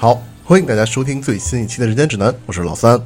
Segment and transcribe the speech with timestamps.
[0.00, 2.98] 好，欢迎大家收听最新一期的《人间指南》，我是老三。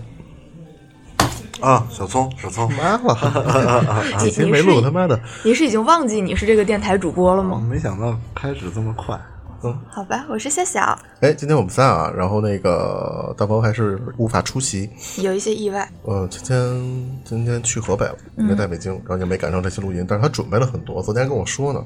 [1.58, 7.60] 啊，小聪，小聪，妈了，你几期没录，他妈的，你是已经忘记你是这个电台主播了吗？
[7.68, 9.20] 没想到开始这么快。
[9.64, 15.90] 嗯，好吧，我是夏晓，哎，今天我们仨啊，然后那个大鹏还是无法出席，有一些意外。
[16.02, 21.82] 呃，今天今天去河北了，没在北京，然后也没赶上这期录音，但是他准备了很多，昨天跟我说呢。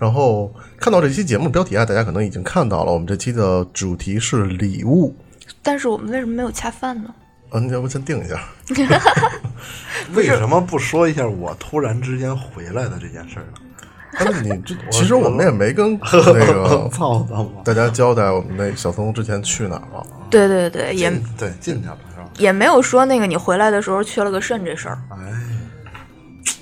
[0.00, 5.14] 然后看到这期节目标题啊，大家可能已经看到了，我们这期的主题是礼物。
[5.62, 7.14] 但是我们为什么没有恰饭呢？
[7.50, 8.42] 啊，你，要不先定一下？
[10.16, 13.60] 为什么不说一下我突然之间回来的这件事呢？
[14.18, 17.48] 但是你这其实我们也没跟 那个 操他妈！
[17.64, 20.06] 大家交代我们那小松之前去哪儿了。
[20.30, 22.28] 对对对，也对进去了是吧？
[22.38, 24.98] 也没有说那个你回来的时候缺了个肾这事儿。
[25.10, 25.16] 哎，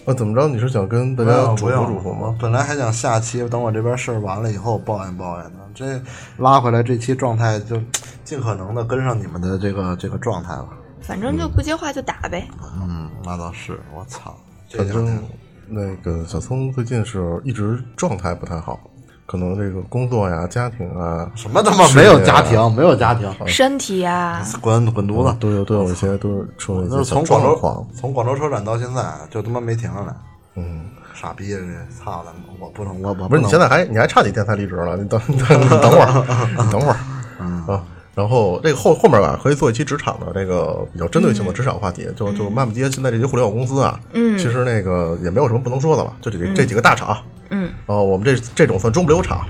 [0.05, 0.47] 那怎么着？
[0.49, 2.37] 你是想跟大家嘱咐嘱咐吗？
[2.41, 6.01] 本来还想下期等我这边事儿完了以后抱怨抱怨呢，这
[6.39, 7.81] 拉回来这期状态就
[8.25, 10.69] 尽可能的跟上你们的这个这个状态了。
[11.01, 12.49] 反正就不接话就打呗。
[12.81, 14.35] 嗯，那倒是，我操，
[14.69, 15.23] 这反正
[15.69, 18.79] 那个小聪最近是一直状态不太好，
[19.27, 25.37] 可能这个工作呀、家庭啊，什么他妈没有家庭，没有家庭，身体呀、滚滚犊子！
[25.41, 27.87] 都有都有一些都是出了一些小是从广州。
[27.95, 30.15] 从广州车展到现在，就他妈没停下来。
[30.57, 31.59] 嗯，傻逼这
[31.99, 32.33] 操的！
[32.61, 34.97] 我不能，我我不是，你现在还你还差几天才离职了？
[34.97, 36.97] 你等你等等会儿，你等会儿
[37.41, 37.83] 嗯啊。
[38.15, 47.19] 然后这个后后面吧，可以做一期职场的这个比较针对性的职场话题，就就骂骂街现在这些互联网公司啊，嗯其实那个也没有什么不能说的了，就这这几个大厂，
[47.51, 49.45] 嗯，然后我们这这种算中不溜厂，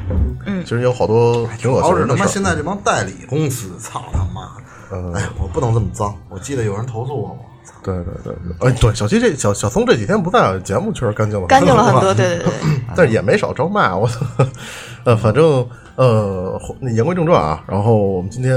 [0.47, 2.27] 嗯其实有好多挺恶心的事儿。
[2.27, 4.49] 现在这帮代理公司，操他妈
[4.93, 5.19] 嗯的！
[5.19, 6.15] 哎呀，我不能这么脏。
[6.31, 12.15] 我记得有人投诉过我，操对对对对，哎，对，小七这小小松这几天不在，节目确实干净了，干净了很多。
[12.15, 12.53] 对对对对，
[12.97, 14.09] 但是也没少招骂我。
[15.05, 18.53] 呃，反正呃，那言归正传啊，然后我们今天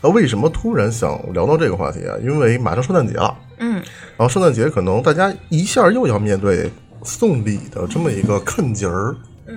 [0.00, 2.16] 呃，为什么突然想聊到这个话题啊？
[2.22, 3.74] 因为马上圣诞节了，嗯，
[4.16, 6.70] 然后圣诞节可能大家一下又要面对
[7.02, 9.14] 送礼的这么一个坎节儿，
[9.46, 9.56] 嗯，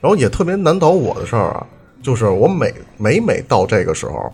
[0.00, 1.66] 然后也特别难倒我的事儿啊，
[2.02, 4.32] 就是我每每每到这个时候，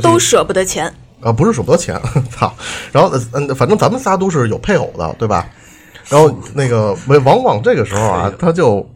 [0.00, 0.92] 都舍不得钱。
[1.22, 2.00] 啊，不是舍不得钱，
[2.32, 2.50] 操！
[2.90, 5.46] 然后嗯，反正咱们仨都是有配偶的，对吧？
[6.08, 8.88] 然后那个往往这个时候啊，他就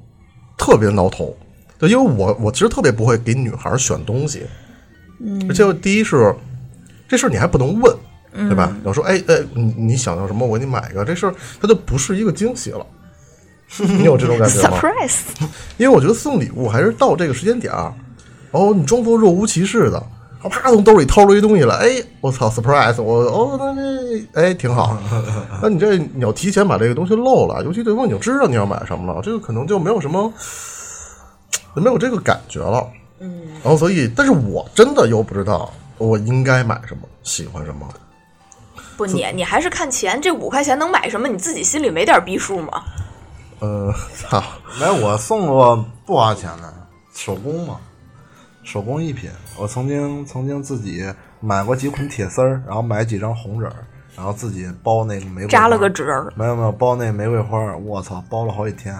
[0.57, 1.37] 特别挠头，
[1.79, 4.43] 就因为我我其实特别不会给女孩选东西，
[5.21, 6.35] 嗯，而且第一是
[7.09, 7.97] 这事儿你还不能问，
[8.49, 8.75] 对吧？
[8.85, 12.87] 要说哎哎，你你想要什么，我给你买一个，这事儿它就不是一个惊喜了。
[13.79, 15.19] 你有这种感觉吗？Surprise！
[15.79, 17.93] 因为我觉得送礼物还是到这个时间点儿，
[18.53, 20.01] 哦，你装作若无其事的，
[20.43, 23.03] 我啪从兜里掏出一东西来，哎，我操，surprise！
[23.03, 24.97] 我哦，那这哎挺好。
[25.63, 30.33] 那你这你要提前把这个东西漏了，尤其对方已经知道你要买什么了，这个可能就没有什么，
[31.81, 32.87] 没有这个感觉了。
[33.21, 37.89] 嗯，然后所以，但是我真的又不知道我应该买什么，喜欢什么。
[38.97, 41.29] 不，你你还是看钱，这五块钱能买什么？
[41.29, 42.85] 你自己心里没点逼数吗？
[43.61, 44.43] 呃，操，
[44.79, 46.75] 没有我送过不花钱的
[47.15, 47.79] 手工嘛，
[48.63, 49.31] 手工艺品。
[49.57, 51.05] 我曾经曾经自己
[51.41, 53.75] 买过几捆铁丝儿，然后买几张红纸儿，
[54.17, 58.95] 然后自己包那个玫瑰花，扎了个纸儿，没有没有包那玫瑰花儿，我操，包了好几天。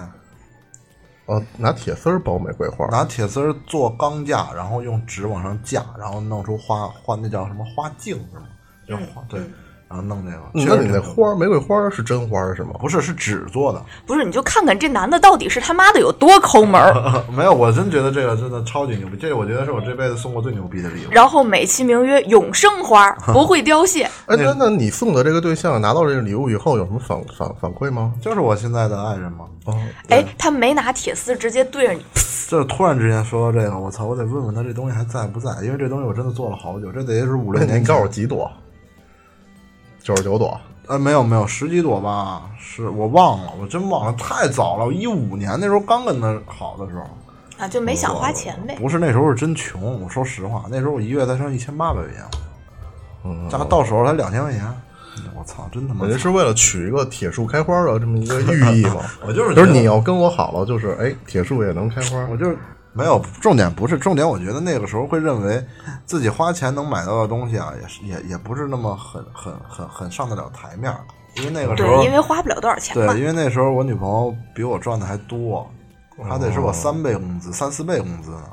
[1.27, 8.45] 哦，拿铁丝儿包玫瑰花，拿铁丝儿做钢架，然后用纸往上架，然后弄出花花，那叫什么花镜是吗？
[8.87, 9.41] 就花对，
[9.87, 10.37] 然后弄这个。
[10.53, 12.71] 嗯那你那花儿玫瑰花儿是真花儿是吗？
[12.79, 13.81] 不是是纸做的？
[14.05, 14.23] 不是？
[14.23, 16.93] 你就看看这男的到底是他妈的有多抠门儿。
[17.35, 21.09] 没有，我真觉得这个真的超级牛逼，这个我觉得是我这辈子送过最牛逼的礼物。
[21.11, 24.03] 然后美其名曰永生花， 不会凋谢。
[24.25, 28.13] 哎，那那你送的这个对象拿到这个礼物以后有什么反反反馈吗？
[28.21, 29.45] 就是我现在的爱人吗。
[29.65, 29.77] 哦，
[30.09, 32.03] 哎，他没拿铁丝直接对着你，
[32.47, 38.51] 就是突然之间说到这个，我操，我得问问他这东西还在不在，因为这东西我真的做了好久，这得是五六年你告诉我几朵？
[40.05, 40.55] 九十九朵。
[40.87, 47.01] 呃，没有没有，十几朵吧，是我忘了，我真忘了，太早了，我一五年那时候刚跟他好的时候。
[47.57, 48.77] 啊，就没想花钱呗。
[48.79, 52.21] 不是那时候是真穷，我说实话，那时候我一月才挣一千八百块钱，
[53.23, 54.61] 嗯，加到手才两千块钱，
[55.35, 56.09] 我操，真他妈惨！
[56.09, 58.97] 人是为了取一个铁树开花的这么一个寓意嘛。
[59.25, 62.27] 我就是就是你要跟我好了，就是哎，铁树也能开花。
[62.29, 62.55] 我就是
[62.95, 64.27] 没有重点，不是重点。
[64.27, 65.63] 我觉得那个时候会认为
[66.05, 71.01] 自己花钱能买到的东西啊，也是也也不是那么很很很很上得了台面儿，
[71.35, 73.19] 因为那个时候对，因为花不了多少钱嘛对，。
[73.19, 75.69] 因为那时候我女朋友比我赚的还多，
[76.23, 78.43] 她得是我三倍工资、三四倍工资呢。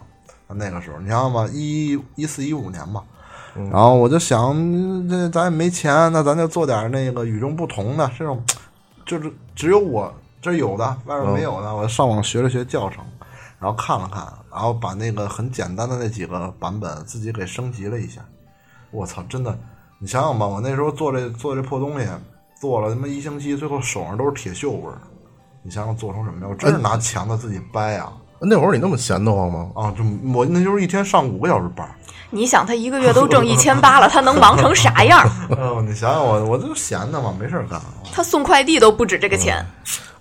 [0.54, 3.02] 那个时候，你知道吗，一一四一五年吧，
[3.54, 4.54] 然后我就想，
[5.08, 8.44] 这咱也没钱，那咱就做点那个与众不同的这种，
[9.06, 10.12] 就是只有我
[10.42, 13.02] 这有的，外面没有的，我上网学了学教程，
[13.62, 18.20] 然后看了看，然后把那个很简单的那几个版本自己给升级了一下。
[18.90, 19.56] 我操，真的，
[20.00, 22.08] 你想想吧，我那时候做这做这破东西，
[22.60, 24.98] 做了他妈一星期，最后手上都是铁锈味儿。
[25.62, 26.50] 你想想做成什么样？
[26.50, 28.12] 我真是拿钳子自己掰啊！
[28.40, 29.70] 那会儿你那么闲得慌吗？
[29.76, 30.02] 啊，就
[30.34, 31.88] 我那就是一天上五个小时班。
[32.30, 35.24] 你想他一个月都挣一千八了，他能忙成啥样？
[35.56, 37.80] 哦，你想想我，我就闲的嘛，没事儿干。
[38.12, 39.64] 他送快递都不止这个钱。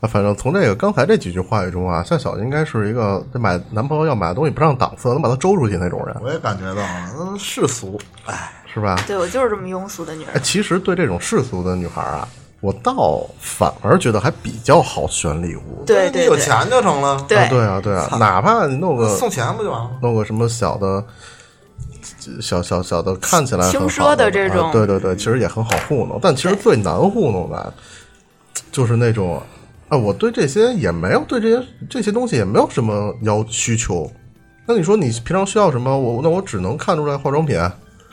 [0.02, 9.02] 啊，反正从这个刚才这几句话语中啊，夏小应该是一个这买男朋友要买的东西不上档次，能把他周出去那种人，我也感觉到了，那世俗，哎，是吧？
[9.08, 10.44] 对我就是这么庸俗的女哎，人。
[10.44, 12.28] 其实对这种世俗的女孩啊，
[12.62, 15.62] 我倒反而觉得还比较好选礼物。
[15.80, 19.98] 你对对对有钱就成了，对啊，对啊，对啊，哪怕你弄个送钱不就完了吗？
[20.02, 21.04] 弄个什么小的。
[22.40, 26.20] 小小小的看起来很好轻奢的这种啊对对对，其实也很好糊弄。
[26.22, 27.74] 但其实最难糊弄的，
[28.72, 29.42] 就是那种
[29.92, 34.10] 啊，我对这些也没有对这些这些东西也没有什么要需求。
[34.66, 36.00] 那你说你平常需要什么？
[36.00, 37.60] 我那我只能看出来化妆品，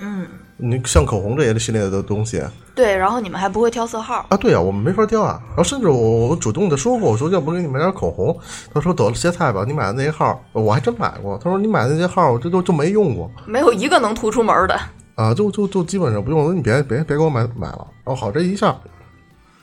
[0.01, 0.27] 嗯，
[0.57, 2.43] 你像口红这些系列的东西
[2.75, 5.41] 对，然后你们还不会挑色号，啊，对呀、我们没法挑啊。
[5.51, 8.37] 然后甚至我我主动的说过，我说要不给你买点口红，
[8.75, 11.39] 他说得了，歇菜吧，你买的那些号我还真买过。
[11.39, 14.77] 他说你买的那些号我这都就没用过没有一个能突出门的。
[15.15, 17.87] 啊，就就就基本上不用了，你别别别给我买买了。
[18.03, 18.77] 哦，好，这一下，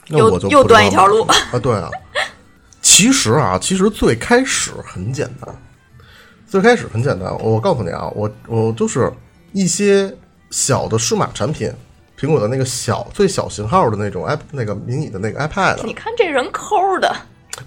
[0.08, 1.60] 那我就又不知道了断一条路啊。
[1.62, 1.90] 对啊，
[2.86, 5.56] 其实啊，其实最开始很简单，
[6.46, 7.36] 最开始很简单。
[7.40, 9.12] 我告诉你啊，我我就是
[9.54, 10.16] 一些
[10.52, 11.68] 小的数码产品，
[12.16, 17.12] 苹果的那个小最小型号的那种 i 那个迷你的那个 iPad，你看这人抠的，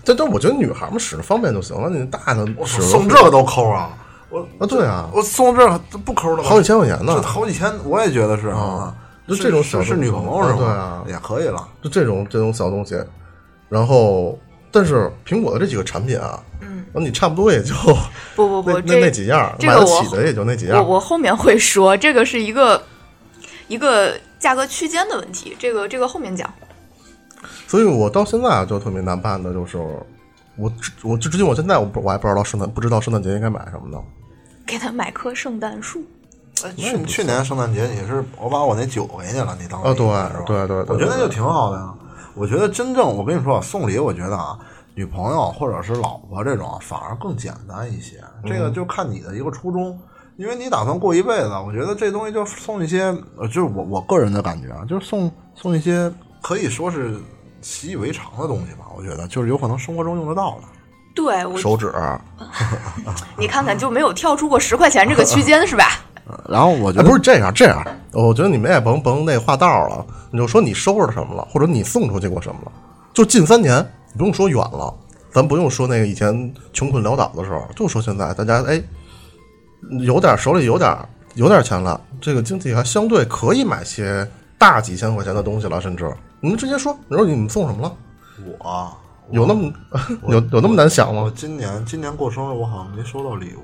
[0.04, 3.98] 但但我觉得女孩们使着方便就行了，你大的我使送这个都抠啊！
[4.30, 6.48] 我啊，对啊，我送这个不抠的吗？
[6.48, 8.94] 好几千块钱呢，好几千，我也觉得是啊。
[9.26, 10.56] 就这种小是是女朋友是吗？
[10.58, 11.68] 对啊也可以了。
[11.82, 12.96] 就这种这种小东西，
[13.68, 14.38] 然后
[14.70, 17.74] 但是苹果的这几个产品啊，嗯，你差不多也就
[18.36, 20.86] 不不不，那那那几样，这个买得起的也就那几样。
[20.86, 22.82] 我后面会说，这个是一个
[23.66, 26.52] 一个价格区间的问题，这个这个后面讲。
[27.66, 29.78] 所以我到现在啊，就特别难办的就是，
[30.56, 30.72] 我
[31.02, 33.98] 我至至今我现在我不我还不知道圣诞不知道圣诞节应该买什么呢。
[34.66, 36.04] 给他买棵圣诞树，
[36.62, 41.94] 哎去去年圣诞节你是我把我那酒给你了，你当啊对是吧对对对我觉得对就挺好的呀。
[42.38, 44.56] 我觉得真正我跟你说啊，送礼，我觉得啊，
[44.94, 48.18] 女朋友或者是老婆这种啊反而更简单一些。
[48.46, 49.98] 这嗯个就看你的一个初衷，
[50.36, 53.02] 因为你打算过一辈子，我觉得这东西就送一些，
[53.36, 57.18] 呃，就是我我个人的感觉啊，就是送送一些可以说是
[57.60, 58.86] 习以为常的东西吧。
[58.96, 60.68] 我觉得就是有可能生活中用得到的。
[61.14, 61.92] 对我手指，
[63.36, 65.84] 你看看就没有跳出过十块钱这个区间是吧？
[66.48, 72.72] 然后我觉哎，得不是这样，这样，我觉得你们也甭甭那画道了，你就说你收着什么了，或者你送出去过什么了，
[73.12, 74.92] 就近三年，你不用说远了，
[75.32, 78.82] 咱不用说那个以前穷困潦倒的时候，就说现在大家哎，
[80.00, 80.96] 有点手里有点
[81.34, 84.28] 有点钱了，这个经济还相对可以买些
[84.58, 87.92] 大几千块钱的东西了，甚至你们直接说，你说你们送什么了？
[88.60, 88.96] 我
[89.30, 89.70] 有那么
[90.28, 91.30] 有有那么难想吗？
[91.36, 93.62] 今年今年过生日，我好像没收到礼物，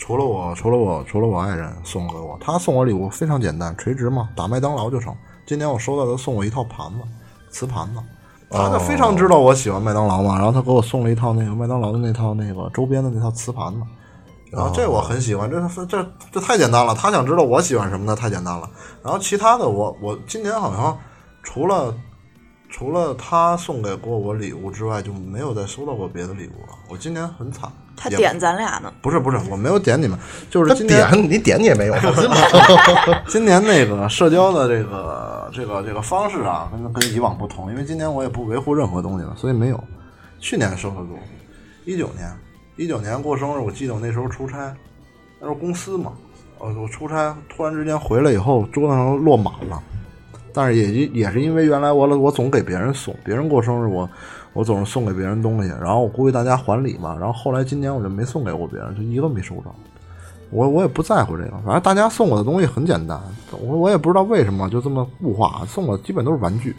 [0.00, 5.14] 除了我除了我除了我爱人送给我，他送我礼物非常简单，垂直嘛，打麦当劳就成。
[5.46, 6.98] 今年我收到他送我一套盘子，
[7.50, 8.00] 瓷盘子，
[8.50, 13.80] 他就非常知道我喜欢麦当劳嘛，然后他给我送了一套那个麦当劳的那套那个周边的那套瓷盘子。
[14.50, 16.94] 然后这我很喜欢，这这这太简单了。
[16.94, 18.16] 他想知道我喜欢什么的？
[18.16, 18.68] 太简单了。
[19.02, 20.98] 然后其他的我我今年好像
[21.42, 21.94] 除了
[22.70, 26.74] 除了他送给过我礼物之外，就没有再收到过别的礼物了。
[26.88, 27.70] 我今年很惨。
[28.08, 31.94] 也他点咱俩呢，不是不是，我没有点你们，就是今年点你点你也没有。
[33.28, 39.82] 今年那个社交的这个这个这个方式啊，跟跟以往不同，因为今年我也不维护任何东西了，所以没有。
[40.38, 41.18] 去年收的多，
[41.84, 42.32] 一九年
[42.76, 44.74] 一九年过生日，我记得我那时候出差，
[45.38, 46.12] 那时候公司嘛，
[46.58, 49.82] 呃，我出差突然之间回来以后，桌子上落满了。
[50.52, 54.08] 但是也也是因为原来我我总给别人送，别人过生日我
[54.52, 59.64] 我总是送给别人东西，然后我估计大家还礼嘛，然后后来今年我就没送给过别人，就一个没收着。
[60.50, 63.20] 我我也不在乎这个，反正大家送我的东西很简单，
[63.52, 66.74] 我我也不知道为什么就这么固化，送我基本都是玩具。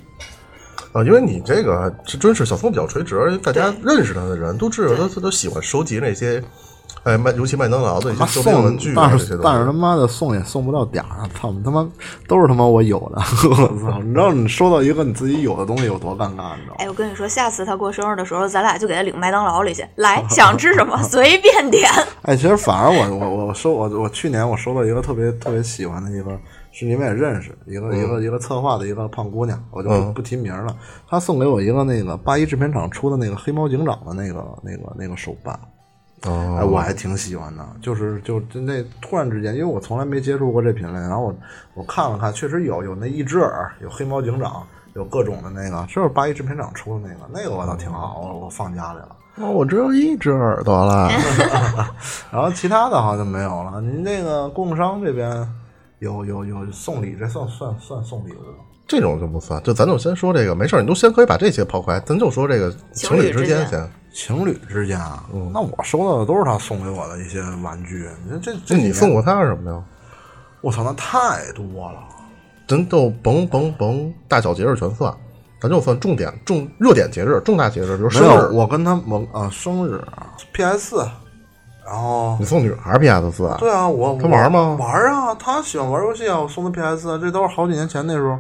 [0.91, 6.43] 啊，因为你这个是真是小峰比较垂直，而且大家认识他的人都知道他他都喜欢收集那些，
[7.03, 9.71] 哎麦尤其麦当劳的一些周边送文具啊但这些东是但是他。
[9.73, 11.87] 妈的送也送不到点儿，操你他妈
[12.27, 13.99] 都是他妈我有的， 我操！
[14.03, 16.75] 你知道你收到一个你自己有的东西有多尴尬，你知道吗？
[16.77, 21.89] 哎，我跟你说，下次他过生日的时候，咱俩就给他领麦当劳里去，来想吃什么 随便点。
[22.23, 26.37] 哎，其实反而我我我收我我去年我收到一个特别特别喜欢的一个，
[26.71, 30.75] 是你们也认识一个、一个一个策划的一个胖姑娘，我就不、嗯不提名了。
[31.09, 35.59] 她送给我一个那个八一制片厂出的那个黑猫警长的那个那个那个手办，
[36.25, 37.65] 哦哎，我还挺喜欢的。
[37.81, 41.35] 就是就就那突然之间，因为我从来没接触过这品类，然后我
[41.73, 49.15] 我看了看，确实有有那一只耳，有黑猫警长，有各种的那个，就是八一制片厂出的那个，那个我倒挺好，我我放家里了。
[49.37, 51.09] 哦，我只有一只耳朵了。
[52.31, 53.79] 然后其他的好像没有了。
[53.81, 55.47] 您那个供应商这边
[55.99, 58.65] 有有有送礼，这算算算送礼物吗？
[58.85, 63.91] 这种就不算，就咱就先说这个，没事儿，你都先可以把这些抛开，咱就说这个情侣之间情侣之间先。
[64.13, 68.09] 情侣之间啊，那我收到的都是他送给我的一些玩具。
[68.23, 69.83] 你说这这你送过他什么呀？
[70.61, 72.03] 我操，那太多了。
[72.67, 75.13] 咱就甭甭甭大小节日全算，
[75.59, 80.01] 咱就算重点重热点节日、重大节日，比如，生日，我跟他我啊生日
[80.53, 81.07] PS 四，
[81.83, 83.57] 然后你送女孩 PS 四啊？
[83.59, 88.37] 对啊，我他玩吗玩啊，他喜欢玩游戏啊，我送他 PS 啊，这都是好几年前那时候。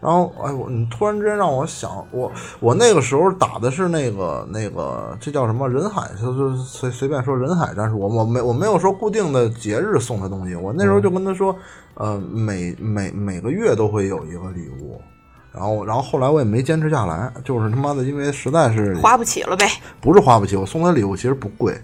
[0.00, 7.98] 然后，哎，我你突然之间让我想，我我那个时候打的是那个那个，这叫什么人海，就就随随便说人海战术。
[7.98, 11.54] 我我没我没有说固定的节日送他东西，我那时候就跟他说，
[11.94, 15.00] 呃，每每每个月都会有一个礼物。
[15.50, 19.66] 然后，然后后来我也没坚持下来，就是他妈的，因为实在是花不起了呗。
[20.00, 21.74] 不是花不起，我送他礼物其实不贵，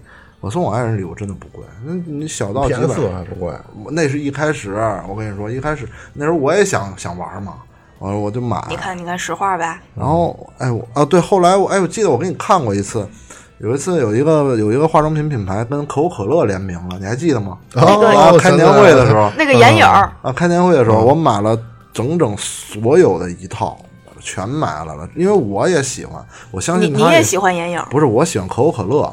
[0.45, 3.51] 我送我爱人礼物真的不贵，那你小到几百四还不贵，
[3.89, 4.75] 那是一开始，
[5.09, 7.55] 我跟你说，一开始那时候我也想想玩嘛，
[7.97, 8.63] 完了我就买。
[8.69, 13.09] 你看，你看实话呗，然后，哎，我啊，对，后来我哎，我记得我给你看过一次，
[13.57, 17.57] 有一次有一个有一个化妆品品牌跟可口可乐联名了，你还记得吗？
[17.73, 21.59] 哦啊，开年会的时候那个眼影儿，啊，开年会的时候，我买了
[21.91, 23.79] 整整所有的一套，
[24.19, 29.11] 全买来了，因为我也喜欢，我相信你你也喜欢眼影，不是，我喜欢可口可乐，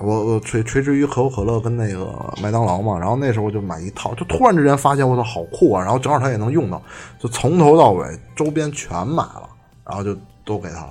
[0.00, 2.08] 我我垂垂直于可口可乐跟那个
[2.42, 6.80] 麦当劳嘛，然后那时候我就买一套，就突然之间发现我操好酷啊，然后正好他也能用到，
[7.18, 9.48] 就从头到尾周边全买了，
[9.84, 10.88] 然后就都给他了。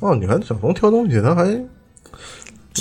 [0.00, 1.46] 哦，你看小冯挑东西，他还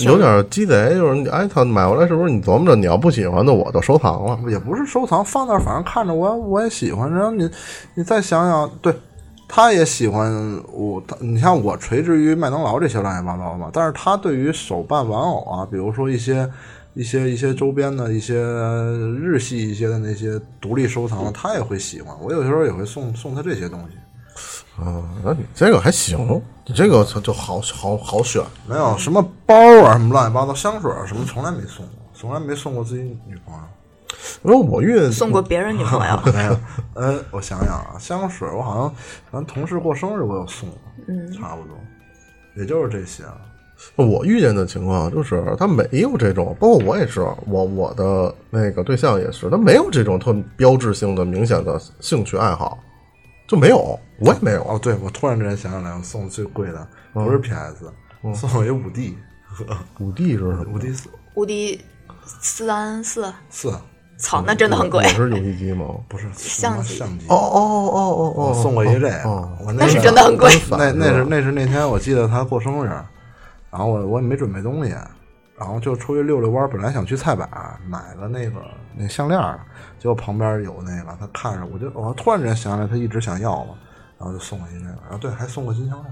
[0.04, 4.40] 有点鸡贼，就是你哎，他买回来是不是你琢磨着你要不喜欢的我就收藏了？
[4.50, 7.12] 也不是收藏，放那儿反正看着我我也喜欢。
[7.12, 7.50] 然后你
[7.96, 8.94] 你再想想，对，
[9.48, 10.32] 他也喜欢
[10.74, 16.50] 我，他你像我垂直于麦当劳这些乱七八糟的嘛，但是他对于手办玩偶啊，比如说一些
[16.94, 22.14] 一些一些周边的一些日系一些的那些独立收藏，他也会喜欢。
[22.22, 23.98] 我有时候也会送送他这些东西。
[24.82, 28.44] 啊，那你这个还行，你这个就好好好选。
[28.68, 33.62] 没有什么包啊，什么乱七八糟香水啊什么，从来没送过，从来没送过自己女朋友。
[34.44, 36.60] 因为我遇送过别人女朋友， 没有，
[36.94, 38.96] 呃，我想想啊，香水我好像
[39.32, 41.78] 咱同事过生日我有送过，嗯，差不多，
[42.56, 43.24] 也就是这些。
[43.96, 52.80] 我遇见的情况就是他没有这种，包括我也是，我我的那个对象也是，他没有这种特标志性的、明显的兴趣爱好，
[53.48, 54.64] 就没有，我也没有。
[54.64, 57.86] 哦，对，我突然之间想起来，我送最贵的不是 PS，、
[58.34, 59.16] 送我一五 D，
[60.00, 60.66] 五 D 是什么？
[60.74, 61.10] 五 D 四。
[61.36, 61.80] 五 D
[62.26, 63.72] 四三四，四，
[64.18, 65.10] 操，那真的很贵也。
[65.10, 65.86] 是游戏机吗？
[66.08, 67.60] 不是相机相机哦哦
[67.94, 69.30] 哦哦哦，送过一个这个，
[69.64, 70.52] 我那是真的很贵。
[70.72, 72.90] 那那是那是那天我记得他过生日，
[73.70, 74.92] 然后我我也没准备东西，
[75.58, 76.68] 然后就出去溜溜弯。
[76.70, 77.48] 本来想去菜百
[77.88, 78.60] 买个那个
[78.96, 79.40] 那项链，
[80.00, 83.76] 结果旁边有那个，他看着我就我突然间想起来他一直想要嘛，
[84.18, 86.12] 然后就送了一这个，然后对还送个金项链。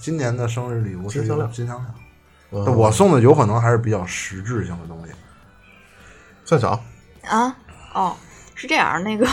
[0.00, 1.86] 今年的生日礼物是一金项链个金项
[2.50, 5.12] 链，我送的有可能还是比较实质性的东西。
[6.44, 6.82] 算小，
[7.28, 7.56] 啊，
[7.94, 8.16] 哦，
[8.54, 9.26] 是这样，那个，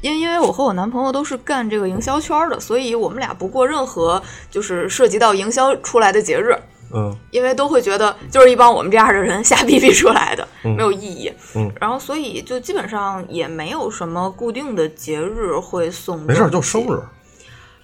[0.00, 6.56] 因因为我和我男朋友都是干这个营销圈的，所以我们俩不过任何就是涉及到营销出来的节日，
[6.94, 11.32] 嗯因为都会觉得就是一帮我们这样的人瞎逼逼出来的，没有意义。
[11.54, 17.00] 嗯，然后所以就基本上也没有什么固定的节日会送，没事儿，就生日。。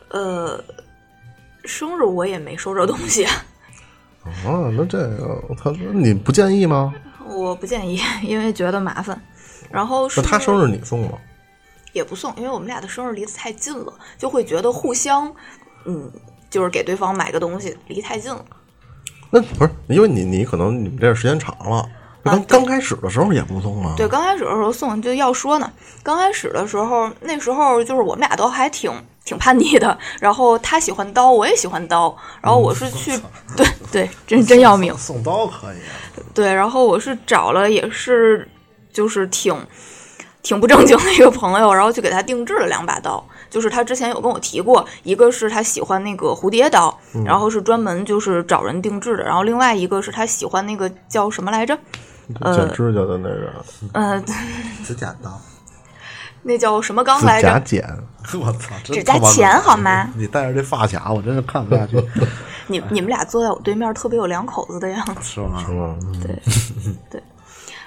[0.09, 0.63] 呃，
[1.65, 3.25] 生日我也没收着东西，
[4.25, 6.93] 啊，那这个他你不建议吗？
[7.27, 9.21] 我不建议，因为觉得麻烦。
[9.73, 11.19] 然后那是他生日你送吗？
[11.93, 15.31] 也不送，因为我们俩的生日离得太近了，就会觉得互相，
[15.85, 16.11] 嗯，
[16.49, 18.45] 就是给对方买个东西离太近了。
[19.31, 21.89] 那不是因为你你可能你们这个时间长了，
[22.23, 23.95] 刚、对刚开始的时候也不送啊。
[23.97, 25.71] 对，刚开始的时候送就要说呢，
[26.03, 28.91] 刚开始的时候，那时候就是我们俩都还挺
[29.25, 33.19] 挺叛逆的， 然后他喜欢刀，我也喜欢刀，然后我是去，
[33.57, 35.77] 对对，真真要命，送刀可以，
[36.35, 38.49] 对，然后我是找了也是
[38.93, 39.55] 就是挺
[40.43, 43.25] 挺不正经的一个朋友，然后去给他定制了两把刀。
[43.51, 51.79] 就是他之前有跟我提过，一个是他喜欢那个蝴蝶刀，然后是专门就是找人定制的，然后另外一个是他喜欢那个叫什么来着？
[52.45, 53.53] 剪指甲的那个，
[53.93, 54.23] 呃，
[54.85, 55.39] 指甲刀。
[56.45, 57.49] 那叫什么钢来着？
[57.49, 57.99] 指甲剪，
[58.41, 62.03] 我操，真指甲他妈钳好吗你带着这发卡，我真是看不下去，
[62.69, 65.15] 你你们俩坐在我对面，特别有两口子的样子。
[65.23, 65.65] 是吧？
[65.69, 66.97] 嗯，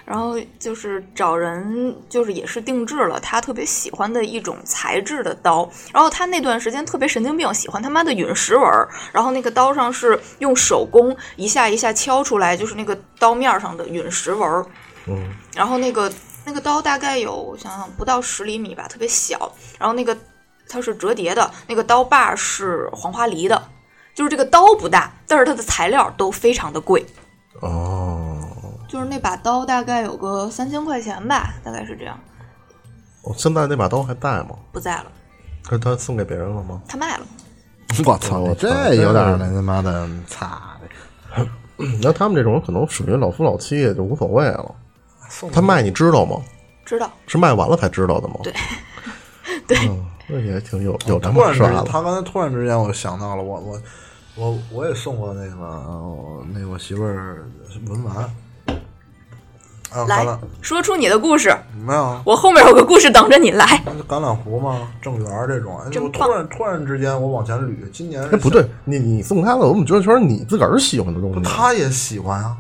[0.06, 5.70] 然后就是找人，就是也是定制了他特别喜欢的一种材质的刀。
[5.92, 8.88] 然后他那段时间特别神经病，喜欢他妈的陨石纹儿。
[9.12, 14.66] 然后那个刀上是用手工一下一下敲出来，就是那个刀面上的陨石纹儿。
[15.08, 16.12] 嗯，然后那个
[16.46, 19.52] 那个刀大概有我想想不到十厘米吧，特别小。
[19.80, 20.16] 然后那个
[20.70, 23.70] 它是折叠的，那个刀把是黄花梨的。
[24.14, 27.06] 就是这个刀不大，但是它的材料都非常的贵。
[27.60, 28.14] 哦，
[28.96, 32.18] 就是那把刀大概有个三千块钱吧，大概是这样，
[33.24, 34.56] 哦现在那把刀还在吗？
[34.72, 35.06] 不在了，
[35.70, 36.82] 是他送给别人了吗？
[36.88, 37.25] 他卖了。
[38.06, 40.78] 我操，我这有点那他妈的，擦
[41.36, 41.46] 的！
[42.02, 44.74] 那他们这种可能属于老夫老妻，也就无所谓了。
[45.30, 46.42] 送他卖你知道吗？
[46.86, 48.36] 知道，是卖完了才知道的吗？
[48.44, 48.54] 对
[49.68, 51.90] 对嗯，那也挺有有这突然之间，么刷的。
[51.92, 53.82] 他刚才突然之间，我想到了，我我
[54.36, 57.46] 我我也送过那个呃那个我媳妇儿
[57.88, 58.16] 文玩
[60.04, 63.66] 来榄说出你的故事，没有啊，我后面有个故事等着你来。
[64.08, 65.80] 橄榄核吗，正圆这种。
[65.80, 71.42] 哎，我突然突然之间我往前捋，今年哎，不对，你你送他了，我怎么觉得全是你自个儿喜欢的东西？
[71.42, 72.58] 他也喜欢啊，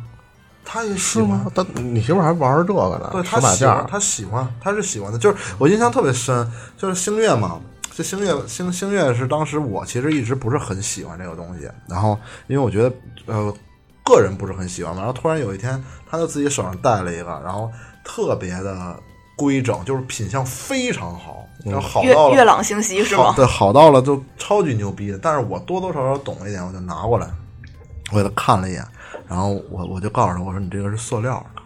[0.63, 1.45] 他也喜欢是吗。？
[1.53, 3.09] 他你媳妇还玩这个呢？
[3.11, 5.19] 对他喜欢，他喜欢，他是喜欢的。
[5.19, 7.59] 就是我印象特别深，就是星月嘛，
[7.93, 12.91] 这星月星星月是当时我其实一直不是很喜欢这个东西，然后因为我觉得
[13.27, 13.53] 呃
[14.05, 17.69] 个人不是很喜欢嘛，然后突然有一天他就自己手上戴了一个，然后
[18.03, 18.95] 特别的
[19.35, 23.33] 规整，就是品相非常好，然后好月到了月朗星稀是吗？
[23.35, 25.17] 对，好到了就超级牛逼的。
[25.17, 27.27] 但是我多多少少懂一点，我就拿过来，
[28.11, 28.85] 我给他看了一眼，
[29.27, 31.61] 然后我我就告诉他，我说你这个是塑料的。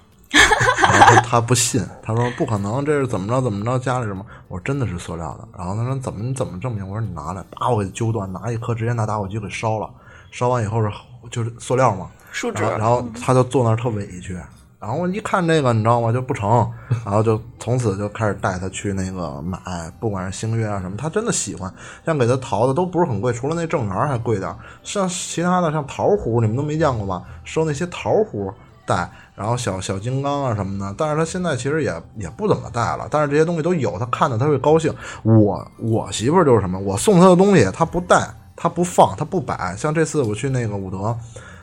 [0.81, 4.25] 然后他 他不信，他说不可能，这是怎么着怎么着，家里什么？
[4.47, 5.47] 我说真的是塑料的。
[5.57, 6.87] 然后他说怎么你怎么证明？
[6.87, 9.89] 我说你拿来，把我给揪断，拿一颗直接拿打火机给烧了，
[10.31, 10.91] 烧完以后是
[11.31, 14.37] 就是塑料嘛，树脂然后他就坐那儿特委屈，
[14.79, 16.69] 然后我一看这个你知道吗就不成，
[17.03, 19.59] 然后就从此就开始带他去那个买，
[19.99, 21.73] 不管是星月啊什么，他真的喜欢。
[22.05, 27.21] 像给他淘的都不是很贵，除了那正圆还贵点儿，像其他的像桃核你们都没见过吧？
[27.43, 28.53] 收那些桃核
[28.85, 34.93] 带，然后小小金刚啊什么的，但是他现在其实也也不怎么带了，但是这些东西都有，他看着他会高兴。
[35.23, 39.75] 我我媳妇儿就是什么，我送他的东西他不带，他不放，他不摆。
[39.75, 41.15] 像这次我去那个伍德，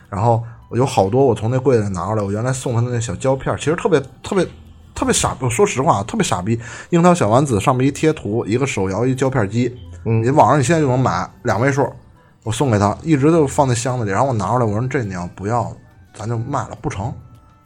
[0.07, 4.45] 然后有好多我从那柜子里拿出来，我原来送他的那小胶片，其实特别特别
[4.93, 5.35] 特别傻。
[5.39, 6.59] 我说实话，特别傻逼。
[6.89, 9.73] 樱桃小丸子上面一贴图，一个手摇一胶片机，
[10.05, 11.87] 嗯，你网上你现在就能买两位数，
[12.43, 14.11] 我送给他，一直都放在箱子里。
[14.11, 15.71] 然后我拿出来，我说这你要不要，
[16.13, 17.13] 咱就卖了，不成，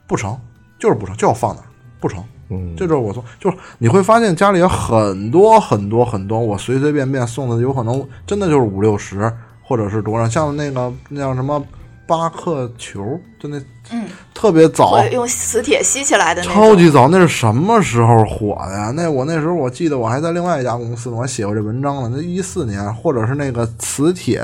[0.08, 0.38] 不成，
[0.80, 1.66] 就是不成，就要放那儿，
[2.00, 2.24] 不成。
[2.54, 9.32] 嗯，这就是我送，就是你会发现家里有很多很多很多，我随随便便送的，有可能真的就是五六十，
[9.64, 11.64] 或者是多少，像那个那叫什么
[12.12, 13.58] 巴克球，就那
[13.92, 16.52] 嗯，特别早，用磁铁吸起来的那。
[16.52, 18.92] 超级早，那是什么时候火的呀？
[18.94, 22.12] 那我那时候我记得我还在另外一家公司呢，我还写过这文章呢。
[22.14, 24.42] 那一四年，或者是那个磁铁，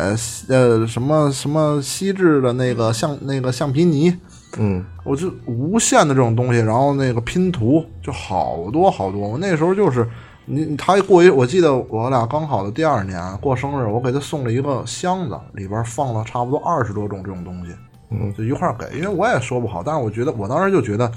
[0.47, 4.15] 呃，什么什么锡制的那个橡那个橡皮泥，
[4.57, 9.27] 嗯，我就无限的这种东西，然后那个拼图就好多好多。
[9.27, 10.07] 我那时候就是
[10.49, 17.75] 你他过一，我记得我俩刚好的第二年过生日，我给他送了一个箱子，里边放了差不多二十多种这种东西，
[18.11, 18.97] 嗯，就一块儿给。
[18.97, 21.11] 因为我也说不好，但是我觉得我当时就觉得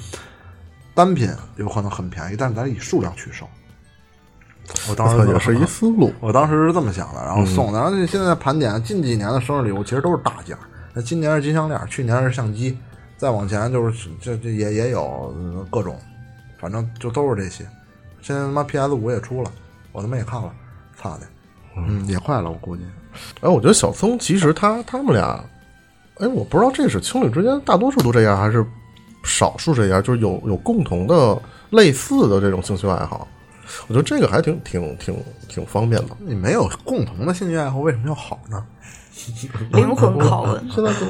[0.95, 3.47] 单品有可能很便宜，但是咱以数量取胜。
[4.89, 6.13] 我当时也是一思路。
[6.19, 7.79] 我当时是这么想的，然后送的。
[7.79, 10.57] 然后现在盘点近几年的生日礼物，其实都是大件。
[10.93, 12.77] 那今年是金项链，去年是相机，
[13.17, 15.97] 再往前就是这这也也有呃各种，
[16.59, 17.65] 反正就都是这些。
[18.23, 19.51] 现在他妈 PS 五也出了，
[19.93, 20.53] 我他妈也看了，
[20.97, 21.27] 操的，
[21.77, 22.83] 嗯，也快了，我估计。
[23.41, 25.45] 哎，我觉得小松其实他他们俩，
[26.19, 28.65] 哎，我不知道这是情侣之间大多数都这样，还是
[29.25, 33.27] 少数这样，就是有有共同的类似的这种兴趣爱好。
[33.87, 35.17] 我觉得这个还挺挺挺
[35.49, 36.17] 挺方便的。
[36.19, 38.65] 你没有共同的兴趣爱好，为什么要好呢？
[39.73, 40.65] 灵魂拷问。
[40.71, 41.07] 现在都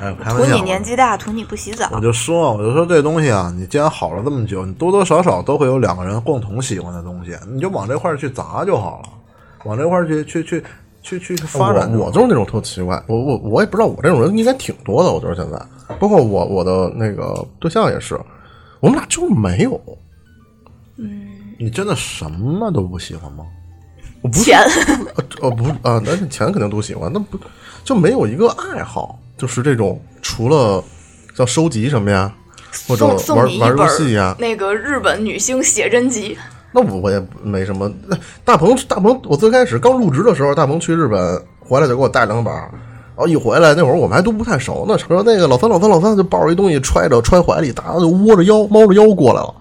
[0.00, 0.62] 哎，开图你。
[0.62, 2.00] 年纪大，图你不洗澡我。
[2.00, 9.08] 就说，我就说这东西啊，你既然好了这么久，你多多少少都会有两个人共同喜欢的东西，你就往这块儿去砸就好了，
[9.64, 10.64] 往这块儿去去去
[11.02, 15.10] 去去发展我我就是那种特奇怪，我我我也不知道，我这种人应该挺多的。
[15.12, 18.18] 我觉得现在，包括我我的那个对象也是，
[18.80, 19.80] 我们俩就是没有，
[21.58, 23.44] 你真的什么都不喜欢吗？
[24.20, 24.58] 我不是钱，
[25.14, 27.38] 呃呃不是啊，但是钱肯定都喜欢，那不
[27.84, 30.82] 就没有一个爱好，就是这种除了
[31.34, 32.32] 叫收集什么呀，
[32.88, 36.36] 或者玩玩游戏呀，那个日本女星写真集，
[36.72, 37.90] 那我我也没什么。
[38.06, 42.68] 那大鹏大鹏，我最开始刚入职的时候，大鹏去日本回来就给我带两本儿，
[43.14, 49.54] 然后一回来那会儿我们还都不太熟呢，说那个老三老三老三就抱着一东西揣着揣怀里，大家就窝着腰猫着腰过来了。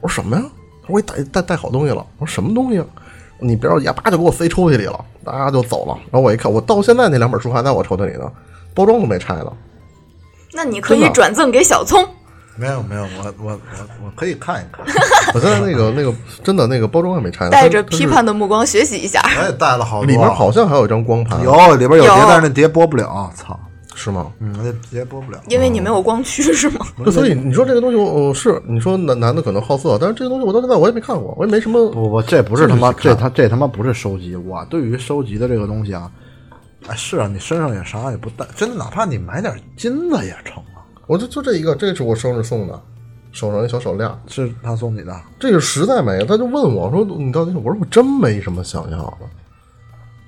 [0.00, 0.42] 我说什么呀？
[0.82, 2.06] 他说我给你带带带好东西了。
[2.18, 2.86] 我说什么东西啊？
[3.38, 5.94] 你别着急，叭就给我塞抽屉里了，大家就走了。
[6.10, 8.30] 然后我一看，我到现在那两本书还在我抽屉里呢，
[8.74, 9.52] 包装都没拆呢。
[10.52, 12.06] 那你可以转赠给小聪。
[12.58, 13.58] 没有没有，我我我
[14.06, 14.82] 我可以看一看，
[15.34, 16.10] 我现在那个那个
[16.42, 19.20] 真的那个包装还没拆呢，带着批判的目光学习一下。
[19.38, 23.60] 我也带了好多，里面好像还有一张光盘，有里边有碟，但是那碟播不了，操，
[23.96, 24.30] 是吗？
[24.40, 25.40] 嗯，那碟播不了。
[25.48, 26.86] 因为你没有光驱是吗？
[27.02, 31.90] 对， 所以你说这个东西，我、是你说男男的可能好色，但是这个东西我到现在我也没看过，我也没什么。
[31.90, 34.36] 不不，这不是他妈，这他这他妈不是收集。
[34.36, 36.12] 我对于收集的这个东西啊，
[36.86, 40.84] 哎，是啊，你身上也啥也不带，真的，哪怕你买点金子也成啊。
[41.06, 42.78] 我就就这一个，这是我生日送的，
[43.32, 46.22] 手上一小手链，是他送你的，这个实在没。
[46.26, 49.18] 他就问我说：“你到底？”我说：“我真没什么想要的。”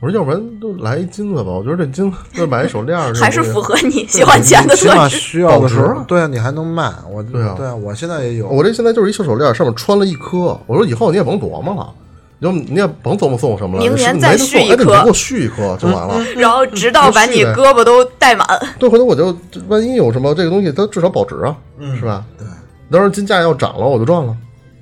[0.01, 5.17] 我说：“要不然就来一金子吧。”我觉得这金就买一手链儿，还是符合你喜欢钱的起码特质。
[5.19, 6.93] 需要的时保值啊，候对啊，你还能卖。
[7.11, 8.47] 我对啊对啊，我现在也有。
[8.49, 10.57] 我这现在就是一小手链，上面穿了一颗。
[10.67, 11.93] 我说以后你也甭琢磨了，
[12.39, 16.25] 你就你也甭琢磨送什么了，明年你再续一没得送哎，对你颗给我续一颗就完了。
[16.37, 18.47] 然后直到把你胳膊都戴满。
[18.79, 21.57] 对，回头我就万一有什么这个东西，它至少保值啊，
[21.99, 22.25] 是吧？
[22.39, 22.47] 对，
[22.89, 24.37] 到时候金价要涨了，我就赚了。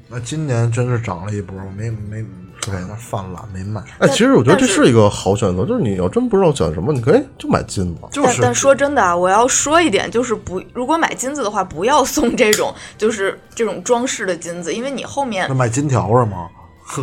[0.09, 2.23] 那今年真是涨了一波，我没没
[2.71, 3.83] 在那犯懒没卖。
[3.99, 8.01] 哎，其实我觉得这是一个好选择，就是你要真不知道选什么，你可以就买金子。
[8.11, 16.49] 就是但但说真的啊，我要说一点，就是不，如果买金子的话，不要送这种就是这种装饰的金子，因为你后面那买金条是吗？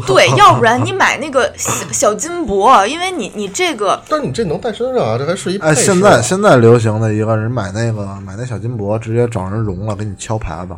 [0.07, 10.73] 对， 要不然你买那个小小金箔，因为你你这个但是你这能带身上啊，这还是一配哎，现在现在流行的一个人买那个买那小金箔，直接找人融了，给你敲牌子，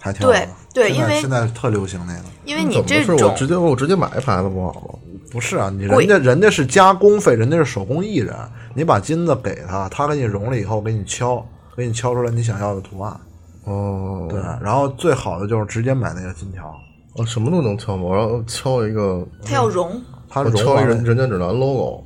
[0.00, 0.48] 还挺好的。
[0.74, 2.22] 对对因为现在现在特流行那个。
[2.44, 4.98] 因为你怎么是我这种直接我直接买一牌子不好吗？
[5.30, 8.34] 不是啊，你人家人家是加工费，人家是手工艺人，
[8.74, 11.44] 你把金子给他，他给你融了以后，给你敲，
[11.76, 13.14] 给你敲出来你想要的图案。
[13.64, 16.74] 哦，对，然后最好的就是直接买那个金条，
[17.14, 18.04] 我什么都能敲吗？
[18.04, 22.02] 我要敲一个，他要融，它我敲一人人间指南 logo，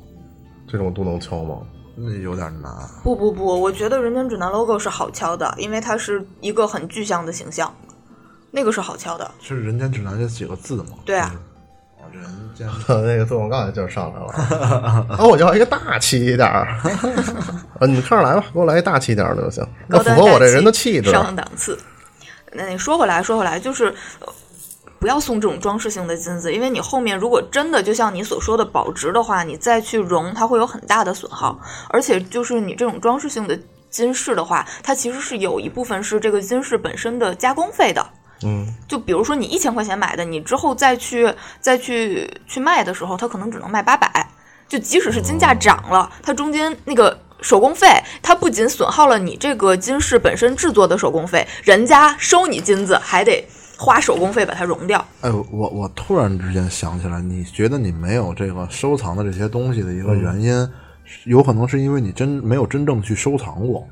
[0.67, 1.59] 这种都能敲吗？
[1.95, 2.71] 那有点难。
[3.03, 7.73] 不不不，我觉得人间指南 logo 是好敲的，因为它是一个很具象的形象，
[8.51, 9.29] 那个是好敲的。
[9.41, 10.97] 是人间指南这几个字吗？
[11.05, 11.31] 对啊，
[11.97, 12.23] 哦人
[12.55, 16.67] 间 那个做广告就上来了，啊，我就要一个大气一点儿，
[17.79, 21.11] 啊，你看着来吧，给我来一大气一点儿的就行，那符合我这人的气质。
[21.11, 21.77] 上档次。
[22.55, 23.85] 那你说回来，说回来，就是
[24.19, 24.27] 呃
[25.03, 31.59] 不要送这种装饰性的金子，因为你后面如果真的就像你所说的保值的话，你再去熔，它会有很大的损耗。
[31.89, 38.01] 而且就是你这种装饰性的金饰的话，它其实是有一部分是这个金饰本身的加工费的。
[38.45, 44.09] 嗯，就比如说你一千块钱买的，你之后再去再去去卖的时候，它可能只能卖八百。
[44.69, 53.45] 就即使是金价涨了，它中间那个手工费，它不仅损耗了你这个金饰本身制作的手工费，人家收你金子还得
[53.83, 55.05] 花手工费把它融掉。
[55.19, 60.69] 哎，我我突然之间想起来，你觉得你没有这个收藏的这些东西的一个原因，
[61.25, 63.85] 有可能是因为你真没有真正去收藏过。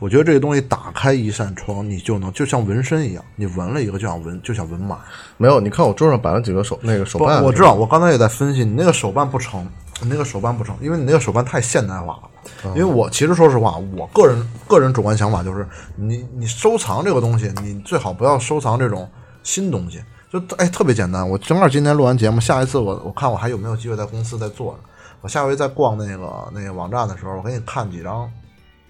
[0.00, 4.98] 我觉得这个东西打开一扇窗，你就能就像纹身一样，你纹了一个就想纹就想纹满。
[5.36, 9.64] 没有，你看我桌上摆了几个手那个手，办，我知道，我刚才也在分析，你那个手办不成，
[10.00, 12.28] 你那个手办不成，因为你那个手办太现代化了。
[12.66, 19.08] 因为我其实说实话，我个人个人主观想法就是，你你收藏这个东西，你最好不要收藏这种
[19.42, 20.02] 新东西。
[20.32, 21.28] 就哎，特别简单。
[21.28, 24.78] 我正好今天录完节目，下一次我我看我还有没有机会在公司再做。
[25.20, 28.30] 我下回再逛那个那个网站的时候，我给你看几张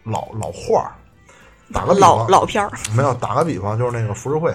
[0.05, 0.93] 老老画儿。
[1.73, 4.55] 打个比老方，老片儿，没有，打个比方，就是那个浮世绘，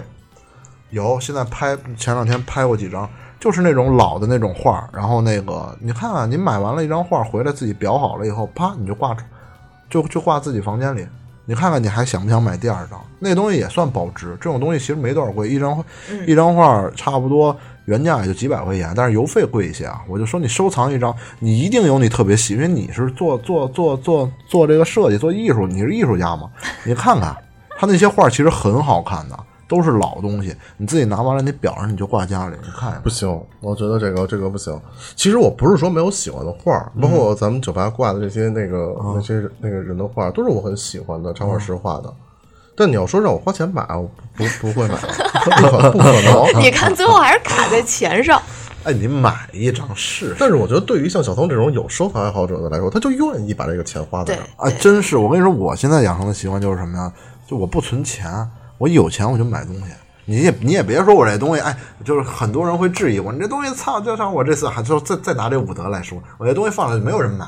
[0.92, 9.22] 有现在拍前两天拍过几张，就是那种老的那种画，然后那个你看啊，你买完了一张画回来自己裱好了以后，啪你就挂出，
[9.90, 11.08] 就就挂自己房间里，
[11.46, 13.00] 你看看你还想不想买第二张？
[13.20, 15.84] 那东西也算保值，这种东西其实没多少贵，一张
[16.26, 20.02] 一张画差不多原价也就几百块钱，但是邮费贵一些啊。
[20.08, 26.50] 我就说你收藏一张，你一定有你特别喜，因为你是做做做做做这个设计做艺术，你是艺术家嘛，
[26.84, 27.36] 你看看
[27.78, 29.40] 他那些画其实很好看的。
[29.68, 34.80] 都是老东西，你自己拿完了，你裱上你就挂家里，你看看不行，我觉得这个这个不行。
[35.16, 42.14] 其实我不是说没有喜欢的画，包括咱们酒吧挂的这些那个、那些那个人的画，都是我很喜欢的插画师画的。
[42.76, 44.96] 但你要说让我花钱买，我不不会买，
[45.44, 46.62] 不可不可能。
[46.62, 48.42] 你看最后还是卡在钱上。
[48.84, 50.36] 哎，你买一张试试。
[50.40, 54.46] 但是我觉得，对于像小聪这种有收藏爱好者的来说，他就愿意把这个钱花在这儿。
[54.56, 55.18] 啊，真是！
[55.18, 57.12] 我跟你说，我现在养成的习惯就是什么呀？
[57.46, 58.32] 就我不存钱，
[58.78, 59.84] 我有钱我就买东西。
[60.30, 67.46] 你也你也别说我这东西，哎，就是很多人会质疑我，你这东西操，就像我这次还就再再拿这伍德来说，我这东西放上去没有人买，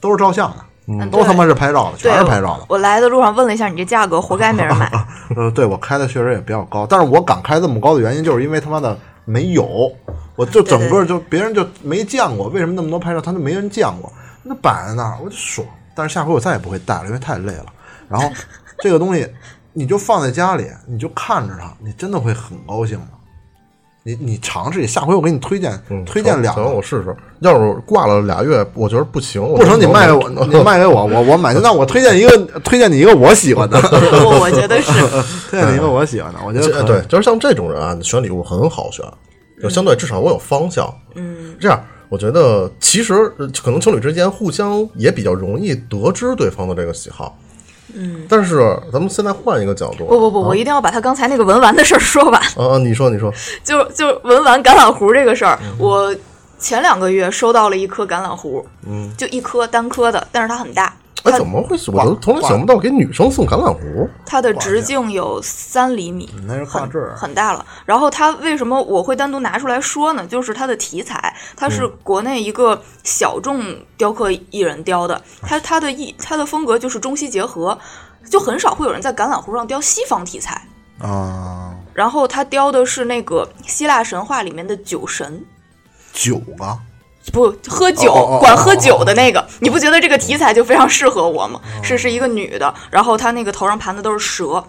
[0.00, 2.64] 都是照相的，嗯都他妈是拍照的，全是拍照的。
[2.68, 4.90] 我来的路上问了一下你这价格，活该没人买。
[5.36, 9.92] 呃，对我开的确实也比较高，但是我敢开这么高的原因，就是因为他妈的没有，
[10.34, 14.10] 我就整个就别人就没见过，为什么那么多拍照，他就没人见过，
[14.42, 15.66] 那摆在那儿我就爽。
[15.94, 17.66] 但是下回我再也不会带了，因为太累了。
[18.08, 18.30] 然后
[18.80, 19.28] 这个东西
[19.74, 23.06] 你就放在家里，你就看着它，你真的会很高兴的。
[24.06, 26.82] 你你尝试一下，下回我给你推荐、嗯推荐两行，个我。
[26.82, 27.16] 试试。
[27.40, 31.54] 要是挂了俩月，我觉得不行，不成，你卖给我，你卖给我，我我买。
[31.54, 33.78] 那我推荐一个，推荐你一个我喜欢的，
[34.24, 34.92] 我我觉得是，
[35.50, 39.02] 推荐你一个我喜欢的，我觉得对，就是像这种人啊，选礼物很好选，
[39.62, 40.86] 就相对至少我有方向。
[41.14, 47.38] 嗯，这样我觉得其实呃可能情侣之间互相也比较容易得知对方的这个喜好。
[47.94, 52.40] 嗯，但是咱们现在换一个角度，不不不，我一定要把他刚才那个文玩的事儿说完。
[52.56, 56.14] 啊，啊你说你说，就就文玩橄榄核这个事儿，我
[56.64, 61.76] 前两个月收到了一颗橄榄核，嗯，就一颗单颗的，但是它很大，哎，怎么会？
[61.88, 64.08] 我都从来想不到给女生送橄榄核。
[64.24, 67.62] 它的直径有三厘米，那是挂坠儿很大了。
[67.84, 70.26] 然后它为什么我会单独拿出来说呢？
[70.26, 73.62] 就是它的题材，它是国内一个小众
[73.98, 77.78] 雕刻艺人雕的，它它的艺它的风格就是中西结合，
[78.30, 80.66] 就很少会有人在橄榄核上雕西方题材。
[80.98, 85.44] 啊，然后他雕的是那个希腊神话里面的酒神，
[86.14, 86.78] 九个。
[87.32, 91.58] 不喝酒管喝酒的那个，你不觉得这个题材就非常适合我吗？
[91.82, 94.62] 是是一个女的，然后她那个头上盘的都是蛇，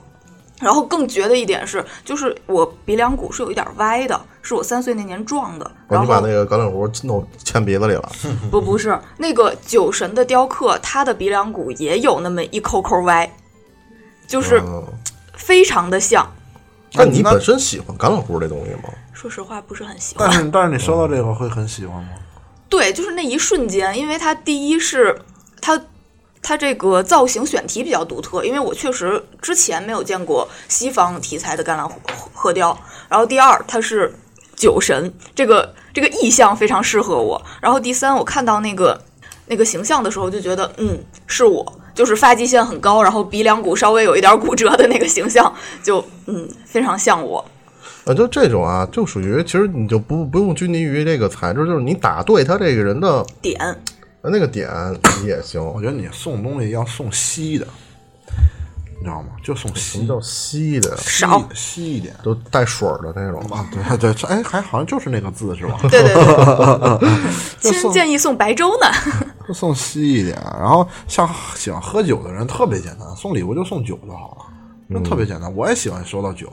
[0.62, 8.10] 然后更绝的一点是，就是我鼻梁骨是有一点歪的，是我三岁那年撞的，哦，然你把那个橄榄核弄嵌鼻子里了，
[8.50, 13.30] 不不是那个酒神的雕刻，他的鼻梁骨也有那么一抠抠歪，
[14.26, 14.82] 就是嗯
[15.36, 16.26] 非常的像。
[16.26, 16.45] 那
[16.96, 18.90] 那你本身喜欢橄榄核这东西吗？
[19.14, 20.44] 说实话，不是很喜欢但。
[20.44, 22.10] 是但是你收到这个会很喜欢吗？
[22.70, 25.18] 对，就是那一瞬间，因为它第一是
[25.62, 25.80] 它
[26.42, 31.94] 它这个造型选题比较独特，因为我确实之前没有见过西方题材的橄榄核
[32.34, 32.78] 核雕。
[33.08, 34.14] 然后第二，它是
[34.56, 37.42] 酒神，这个这个意象非常适合我。
[37.62, 39.02] 然后第三，我看到那个
[39.48, 41.80] 那个形象的时候，就觉得嗯，是我。
[41.96, 47.44] 就是发际线很高，然后鼻梁骨稍微有一点骨折的那个形象， 就嗯非常像我。
[48.06, 53.58] 啊，就这种啊，就属于其实你就不不用拘泥于这个材质，就是你打对他这个人的点
[54.22, 54.70] 那个点
[55.26, 55.64] 也行。
[55.64, 57.66] 我觉得你送东西要送稀的，
[59.00, 59.30] 你知道吗？
[59.44, 60.96] 就送稀什么叫稀的？
[60.98, 63.42] 少稀稀一点都带水儿的那种。
[63.50, 63.68] 啊。
[63.72, 65.78] 对对，这哎，还好像就是那个字是吧？
[65.90, 67.10] 对对对，
[67.60, 68.88] 其实 建议送白粥呢。
[69.48, 70.36] 就送稀一点。
[70.60, 75.54] 然后像喜欢喝酒的人特别简单，送礼物就送酒就好了，就特别简单。
[75.56, 76.52] 我也喜欢收到酒，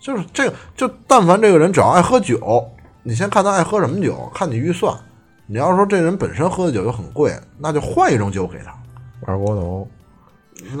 [0.00, 2.64] 就是这个，就但凡这个人只要爱喝酒，
[3.02, 4.94] 你先看他爱喝什么酒，看你预算。
[5.46, 8.74] 你要是说这人本身喝的酒就很贵，那就换一种酒给他。
[9.26, 9.86] 二锅头，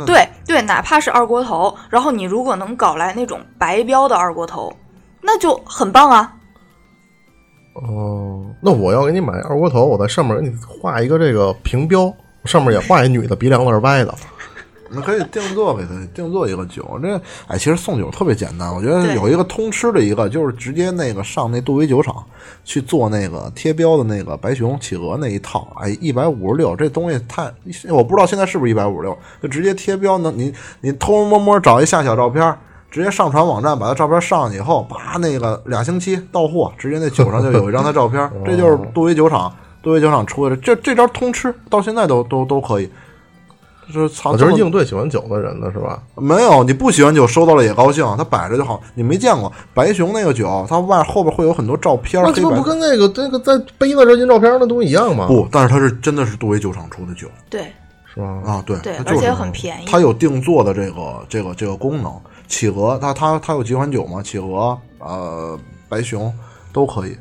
[0.06, 4.74] 对对，哪怕是二锅头，然后你如果能搞来那种白标的二锅头，
[5.20, 6.34] 那就很棒啊！
[7.74, 12.12] 哦，那我要给你买二锅头，我在上面给你画一个这个评标，
[12.44, 14.14] 上面也画一女的鼻梁子是歪的。
[14.90, 18.72] 那可以定做给他定做一个酒，这哎，其实送酒特别简单。
[18.72, 22.14] 我觉得有一个通吃的一个，就是直接那个上那杜威酒厂
[22.64, 27.52] 去做那个贴标的那个白熊、企鹅那一套，哎，一百五十六，这东西太，
[27.88, 30.32] 我不知道现在是不是一百五十六，就直接贴标呢。
[30.36, 32.56] 你你偷偷摸摸找一下小照片，
[32.94, 39.52] 直接上传网站，把他照片上去以后，啪，那个俩星期到货，直接那酒上就有一张他照片， 这就是杜威酒厂。
[39.82, 42.88] 杜威酒厂出的这这招通吃，到现在都都都可以。
[43.92, 46.00] 就是操，我就是应对喜欢酒的人的是吧？
[46.14, 48.80] 没有，你不喜欢酒，收到了也高兴，它摆着就好。
[48.94, 55.26] 你没见过白熊那个酒，它外后边会有很多照片，那这不跟那个那个在杯子上印照片那东西一样吗？
[55.26, 57.70] 不，但是它是真的是杜威酒厂出的酒对
[58.14, 58.26] 是吧？
[58.46, 62.10] 啊，对，对它就是而且很便宜它有定做的这个这个这个功能。
[62.46, 64.22] 企鹅，它它它有几款酒吗？
[64.22, 66.32] 企鹅，呃，白熊
[66.72, 67.16] 都可以。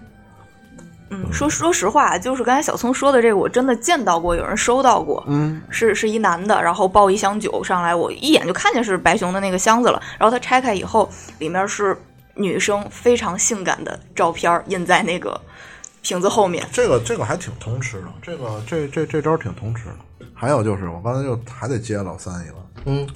[1.09, 11.07] 嗯，说说实话，就是刚才小聪说的这个，我真的见到过，有人收到过，嗯，是是一男的，然后抱一箱酒上来，我一眼就看见是白熊的那个箱子了，然后他拆开以后，
[11.37, 11.95] 里面是
[12.33, 15.39] 女生非常性感的照片印在那个
[16.01, 16.67] 瓶子后面。
[16.71, 20.27] 这个这个还挺通吃的，这个这这这招挺通吃的。
[20.33, 22.55] 还有就是，我刚才就还得接老三一个，
[22.85, 23.07] 嗯，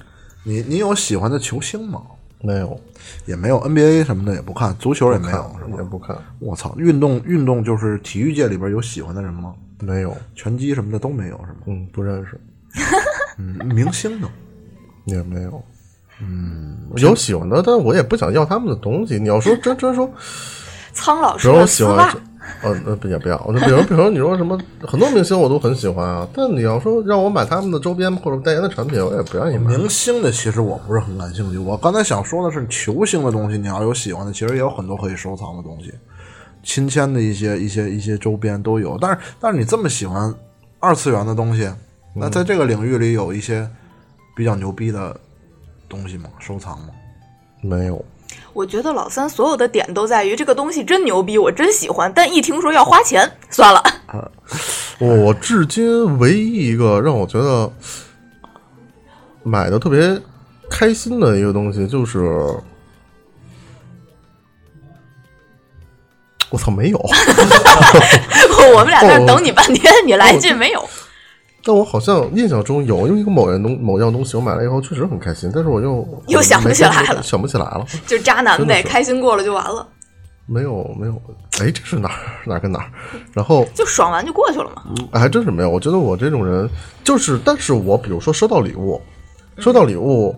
[0.48, 2.00] 你你有喜欢的球星吗？
[2.40, 2.80] 没有，
[3.26, 5.76] 也没有 NBA 什么的也不看，足球也没有是吧？
[5.76, 9.54] 也不看，我操，运动运动就是体育界里边有喜欢的人吗？
[9.80, 11.58] 没有，拳击什么的都没有是吗？
[11.66, 12.40] 嗯，不认识，
[13.36, 14.28] 嗯，明星呢？
[15.04, 15.62] 也没有。
[16.20, 19.18] 嗯有喜欢的，但我也不想要他们的东西。
[19.18, 20.10] 你要说真真说，
[20.94, 22.22] 苍老师的丝袜喜欢，
[22.62, 29.76] 呃呃不也不要，我就比如比如你说什么很多明星我都很喜欢啊，但你要说让我买他们的周边或者代言的产品，我也不愿意买。
[29.76, 31.58] 明星的其实我不是很感兴趣。
[31.58, 35.92] 我刚才想说的是球星的东西，你要有喜欢的，其实也有很多可以收藏的东西，
[36.62, 38.98] 亲签的一些一些一些周边都有。
[39.00, 40.34] 但是但是你这么喜欢
[40.80, 41.70] 二次元的东西，
[42.14, 43.68] 那在这个领域里有一些
[44.36, 45.16] 比较牛逼的
[45.88, 46.28] 东西吗？
[46.38, 46.88] 收藏吗？
[47.60, 48.04] 没有，
[48.58, 53.80] 我觉得老三所有的点都在于这个东西真牛逼，我真喜欢，但一听说要花钱，算了。
[54.98, 57.72] 我我至今唯一一个让我觉得
[59.44, 60.20] 买的特别
[60.68, 62.18] 开心的一个东西就是，
[66.50, 66.98] 我操，没有。
[68.74, 70.84] 我们俩在这等你半天，你来一句没有？
[71.68, 79.86] 但我好像印象中有，因为一个某样东某样东西，我买了以后确实很开心，但是我又又想不起来了想不起来了，就渣男呗，开心过了就完了，
[80.46, 81.12] 没有没有，
[81.60, 82.86] 哎，这是哪儿哪儿跟哪儿？
[83.34, 84.82] 然后就爽完就过去了嘛。
[85.12, 85.68] 哎还真是没有。
[85.68, 86.66] 我觉得我这种人
[87.04, 88.98] 就是，但是我比如说收到礼物，
[89.58, 90.34] 收到礼物，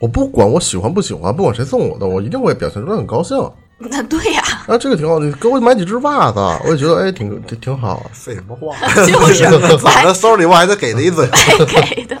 [0.00, 3.38] 我不管我喜欢不喜欢，不管谁送我的，我一定会表现出来很高兴。
[3.78, 8.04] 那对呀、啊，这个挺好，你给我买几只袜子，我也觉得哎挺挺挺好。
[8.12, 8.74] 废什么话？
[9.04, 10.14] 就是咋 的？
[10.14, 11.28] 收礼物还得给他一嘴
[11.94, 12.16] 给的。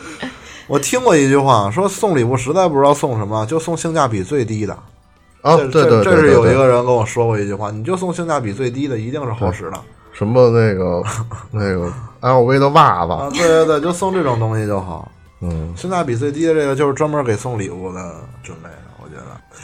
[0.66, 4.72] 我听过一句话，说送礼物实在不知道送什么，就送性价比最低的。
[5.42, 9.80] 啊，这对对对这这是有一个人跟我说过一句话，你就送性价比最低的，一定是好使的
[10.12, 11.02] 什么那个
[11.50, 13.28] 那个 LV 的袜子，啊！
[13.32, 15.10] 对对对，就送这种东西就好。
[15.40, 18.68] 嗯，性价比最低的这个就是专门给送礼物的准备。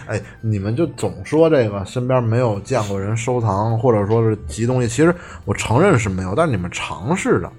[0.09, 7.53] 哎，你们就总说这个身边没有见过人收藏或者说是集东西，其实我承认是没有，但是你们尝试着，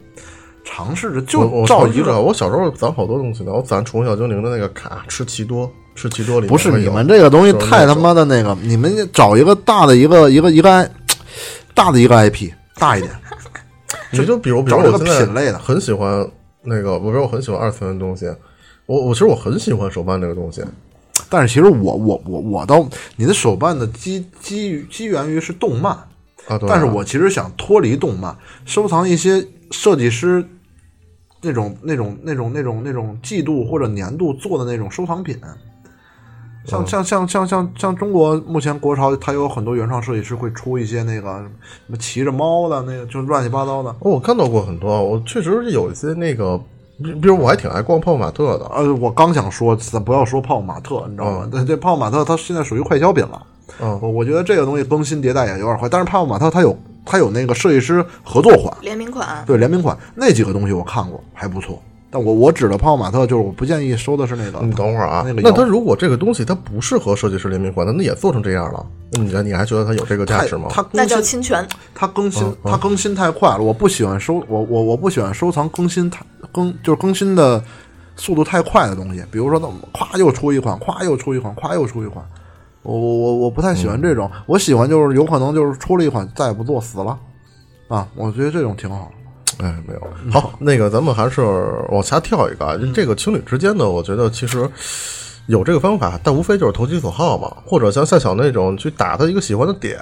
[0.63, 10.89] 尝试着就我照一个我小时候攒好多东西呢，我攒宠物小精灵的那个卡，吃奇多，吃奇多里面不是你们这个东西太他妈的那个，你们找一个大的一个一个一个
[11.75, 13.11] 大的一个 IP 大一点，
[14.11, 16.27] 你就比如，比如找这个我现在品类的很喜欢
[16.63, 18.25] 那个，我比如我很喜欢二次元的东西，
[18.87, 20.63] 我我其实我很喜欢手办这个东西，
[21.29, 25.93] 但是其实我我我我倒，你的手办的基基于基源于是动漫，
[26.47, 30.43] 啊，对啊但是我其实想脱离动漫，收藏一些设计师
[31.41, 35.39] 那种那种那种那种那种季度或者年度做的那种收藏品。
[36.65, 41.49] 像像像像像像中国目前国潮，它有很多原创设计师会出一些那个什
[41.87, 43.89] 么骑着猫的那个，就乱七八糟的。
[44.01, 46.61] 哦，我看到过很多，我确实是有一些那个，
[47.03, 51.47] 比比如我还挺爱逛泡泡玛特的，呃，我刚想说，咱不要说泡泡玛特，你知道吗？
[51.51, 53.41] 对、这泡泡玛特它现在属于快消品了。
[53.81, 61.81] 嗯我我觉得这个东西更新迭代也有点快，但是泡泡玛特它有它有那个设计师合作款，联名款，对联名款那几个东西我看过，还不错。
[62.11, 70.65] 但我我指的泡泡玛特就是我不建议收的是那个，你等会儿啊，那个那它如果这个东西它不适合设计师联名款，那那也做成这样了，那你你还觉得它有这个价值吗？
[70.71, 71.67] 它那叫更新侵权。
[71.93, 77.63] 它更新它更新太快了，我不喜欢收我我我不喜欢收藏更新太更就是更新的
[78.15, 82.23] 速度太快的东西，比如说那咵又出一款，咵又出一款，咵又出一款。
[82.81, 87.17] 我我我我不太喜欢这种，我喜欢就是有可能就是出了一款再也不做死了，
[87.89, 89.11] 啊，我觉得这种挺好。
[89.57, 90.01] 哎，没有。
[90.31, 91.41] 好，那个咱们还是
[91.89, 94.67] 往下跳一个啊，嗯这个情侣之间呢，我觉得其实
[95.47, 99.99] 有这个方法，但无非就是投其所好嘛，或者像夏小那种去打他一个喜欢的点，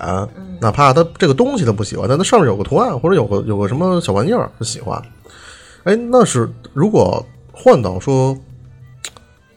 [0.62, 5.02] 哪怕他这个东西他不喜欢，但他上面有个图案或者有个有个什么小玩意儿他喜欢，
[5.88, 8.38] 哎，那是如果换到说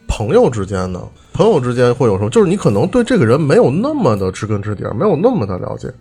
[0.07, 2.29] 朋友之间呢，朋友之间会有什么？
[2.29, 5.93] 就是你可能对这个人没有那么的知根知底，没有那么的了解，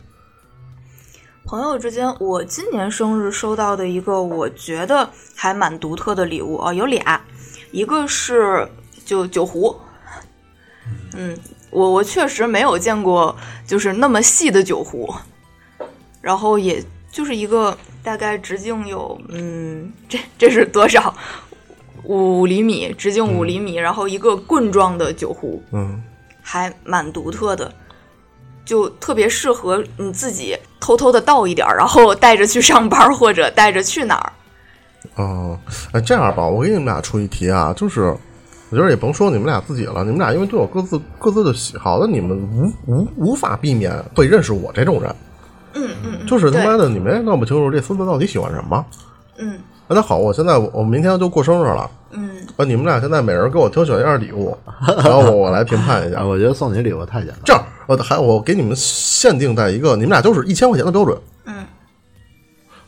[1.44, 7.20] 朋友之间，我今年生日收到的一个我觉得还蛮独特的礼物啊，有俩，
[7.72, 8.68] 一个是
[9.04, 9.74] 就酒壶，
[11.16, 11.36] 嗯，
[11.70, 13.34] 我我确实没有见过
[13.66, 15.12] 就是那么细的酒壶，
[16.20, 21.14] 然后也就是一个大概直径有嗯，这这是多少？
[22.04, 26.02] 五厘米，直径五厘米，然后一个棍状的酒壶，嗯。
[26.42, 27.72] 还蛮独特的，
[28.64, 34.32] 就特别适合你自己偷偷的倒一点儿，然后带着去上班或者带着去哪儿。
[35.14, 35.56] 哦，
[35.92, 38.16] 哎，这样吧，我给你们俩出一题啊，就是
[38.70, 45.14] 我觉得也甭说你们俩自己了，你们俩因为都有各自各自的喜好，那你们无无无法避免会认识我这种人，
[45.74, 48.84] 嗯嗯，就是他妈的你们也弄不清楚这孙子到底喜欢什么。
[49.38, 49.52] 嗯
[49.88, 54.56] 啊那好，我现在我明天就过生日了，嗯，啊，你们俩现在每人给我挑选一样礼物，
[55.02, 56.24] 然后我我来评判一下。
[56.24, 57.38] 我觉得送你礼物太简单。
[57.44, 61.18] 这样，我还我给你们限定在一个，你们俩就是一千块钱的标准。
[61.46, 61.64] 嗯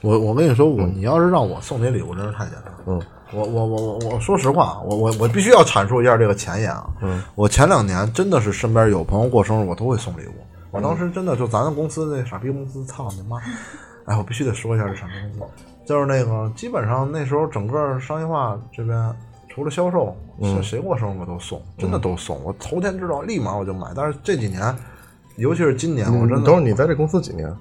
[0.00, 2.78] 我我跟你说，我你要是让我送你礼物，真是太简单了。
[2.86, 3.00] 嗯，
[3.32, 6.84] 我我我我我说实话，我我我必须要阐述一下这个前言啊。
[7.02, 10.34] 嗯，我前两年真的是身边有朋友过生日，我都会送礼物。
[10.72, 13.38] 我当时真的就咱们公司那傻逼公司，操你妈！
[14.06, 15.54] 哎，我必须得说一下这傻逼公司，
[15.86, 19.14] 就是那个基本上那时候整个商业化这边
[19.48, 22.42] 除了销售，谁谁过生日我都送，真的都送。
[22.42, 23.88] 我头天知道，立马我就买。
[23.94, 24.74] 但是这几年，
[25.36, 27.54] 尤其是今年，我真的等会儿你在这公司几年？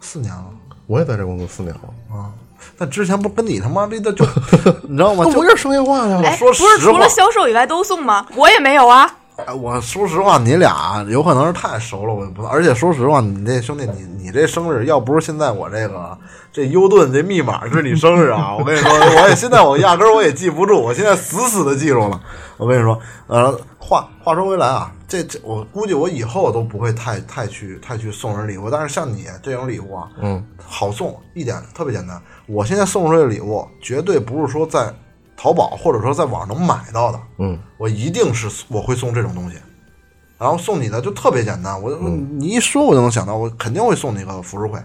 [0.00, 0.46] 四年了
[0.88, 2.34] 我也在这公司四年了，啊。
[2.76, 4.24] 但之前不跟你他妈逼的就，
[4.88, 5.24] 你知道吗？
[5.24, 6.20] 就那不是商业化呀？
[6.24, 8.26] 哎，说不是除了销售以外都送吗？
[8.34, 9.08] 我也没有啊。
[9.36, 12.42] 哎，我说实话，你俩有可能是太熟了，我也不。
[12.46, 16.16] 而且说实话，你这兄弟，你你这生日，要不是现在我这个
[16.50, 22.18] 这优盾这密码是你生日啊，我跟你说，我也现在我压根儿我也记不住，我现在死死的记住了。
[22.56, 32.18] 我跟你说，呃，话话说回来啊，这这我估计我以后都不会太太去太去送人礼物，但是像你这种礼物啊，嗯，好送一点，特别简单。
[32.46, 34.90] 我现在送出去的礼物，绝对不是说在
[35.36, 39.56] 淘宝或者说在网上能买到的，嗯，我一定是我会送这种东西，
[40.38, 44.80] 然后送你的就特别简单，我你一说我就能想到，我肯定会送你个浮世绘，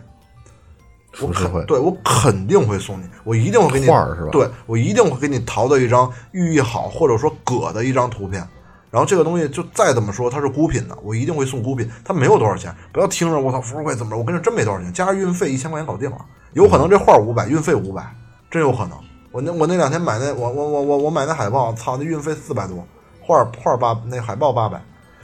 [1.22, 1.60] 我浮世绘。
[1.60, 4.30] 肯对我肯定会送你，我一定会给你画儿是吧？
[4.32, 8.46] 对我一定会给你淘到一张寓意好或者说葛的一张图片。
[8.90, 16.18] 然后这个东西就再怎么说它是孤品的，我一定会送孤品，它没有多少钱，不要听着我操浮世绘怎么着，我跟你说真没多少钱，加上运费一千块钱搞定了，
[16.52, 18.14] 有可能这画五百，运费五百，
[18.50, 18.98] 真有可能。
[19.32, 22.86] 我那我那两天买那我我我我我买那海报，操那运费四百多，
[23.22, 24.78] 画画八那海报八百，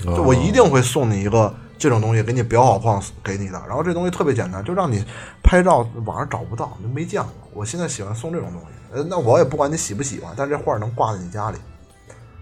[0.06, 3.62] 哦就我一定会送你一个这种东西，给你裱好框给你的。
[3.68, 5.04] 然后这东西特别简单，就让你
[5.44, 7.32] 拍照网上找不到，你就没见过。
[7.54, 11.58] 我现在喜欢送这种东西，呃，那我也不管你喜不喜欢，但这画能挂在你家里，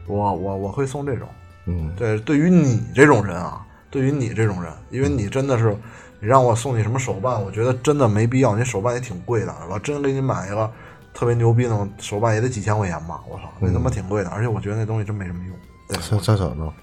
[0.05, 1.27] 我我我会送这种。
[1.65, 5.75] 嗯，对，对于你这种人啊，对于你这种人，因为你真的是，
[6.19, 8.55] 你让我送你什么手办，我觉得真的没必要。
[8.55, 10.69] 你手办也挺贵的，我真给你买一个
[11.15, 13.21] 特别牛逼那种手办，也得几千块钱吧？
[13.27, 15.55] 我操，那他妈挺贵的，而且我觉得那东西真没什么用。
[15.87, 16.73] 对，小小小呢？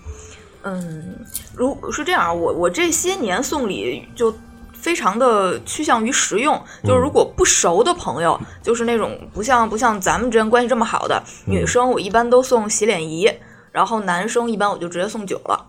[0.62, 1.18] 嗯，
[1.54, 4.34] 如是这样啊，我我这些年送礼就
[4.72, 13.30] 非常的趋向于实用，就是如果不熟的朋友，就是那种不像不像咱们之间关系这么好的女生，我一般都送洗脸仪，
[13.70, 15.66] 然后男生一般我就直接送酒了。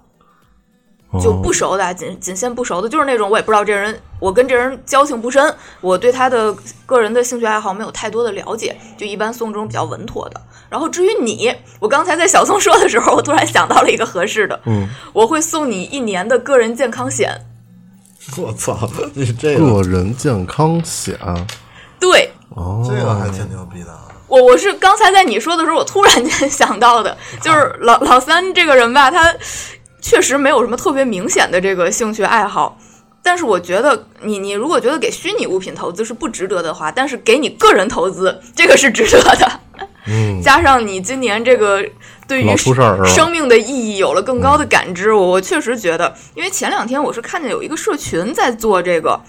[1.21, 6.55] 就不熟的，仅仅限不熟的，就是那种我也不知道这人，我跟这人交情不深，我对他的
[6.85, 10.41] 个人的兴趣爱好没有太多的了解，就一般送这种比较稳妥的。
[10.69, 17.31] 然后至于你，我刚才在小松说的时候，我突然想到了一个合适的，嗯，我会送你一年的个人健康险。
[18.37, 21.19] 我操，你这个人健康险
[21.99, 23.91] 对哦，这个还挺牛逼的。
[23.91, 29.31] 啊我，我是刚才在你说的时候，我突然间 想到的，就是老老三这个人吧，他
[30.03, 32.77] 确实没有什么特别明显的这个兴趣爱好。
[33.23, 39.59] 但是我觉得你你如果觉得给虚拟物品投资是不值得的话，但是给你个人投资这个是值得的。
[40.05, 41.83] 嗯，加上你今年这个
[42.27, 42.55] 对于
[43.05, 49.19] 生命的意义有了更高的感知，我我确实觉得，因为前两天我是看见有一个社群在做这个。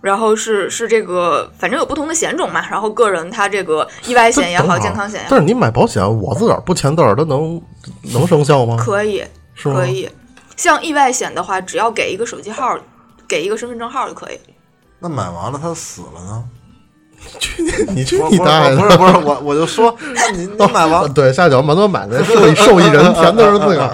[0.00, 2.62] 然后是是这个，反正有不同的险种嘛。
[2.70, 7.58] 然后个人他这个意外险也好，健康险也好但，是你买保险，我自个儿不签字儿，它能
[8.12, 8.76] 能生效吗？
[8.78, 9.24] 可以
[9.54, 10.06] 可以。
[10.56, 12.78] 像意外险的话，只要给一个手机号，
[13.26, 14.38] 给一个身份证号就可以。
[14.98, 16.44] 那买完了他死了呢？
[17.94, 23.92] 你去不不你大爷不是不是，我我就说， 那你你买完 对，下脚满多买的受益受益人全都是自个儿，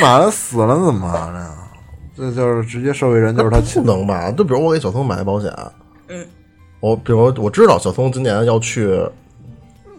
[0.00, 1.50] 买了死了怎么办呀？
[2.16, 4.30] 这就是直接受益人就是他亲不能吧？
[4.30, 5.52] 就比如我给小松买保险，
[6.08, 6.24] 嗯，
[6.80, 9.00] 我比如我知道小松今年要去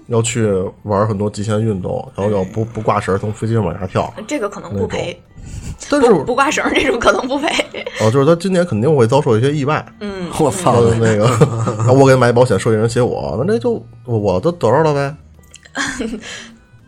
[0.10, 0.48] 要去
[0.84, 5.20] 玩很多极限运动，然后要不不挂绳从飞机上往下跳，这个可能不赔，
[5.90, 7.48] 但是不不挂绳这种可能不赔。
[8.02, 9.86] 哦，就是他今年肯定会遭受一些意外。
[10.00, 11.26] 嗯，我操的那个，
[11.80, 15.16] 然后我给买保险，受益人写我，那这就我我都得着了呗。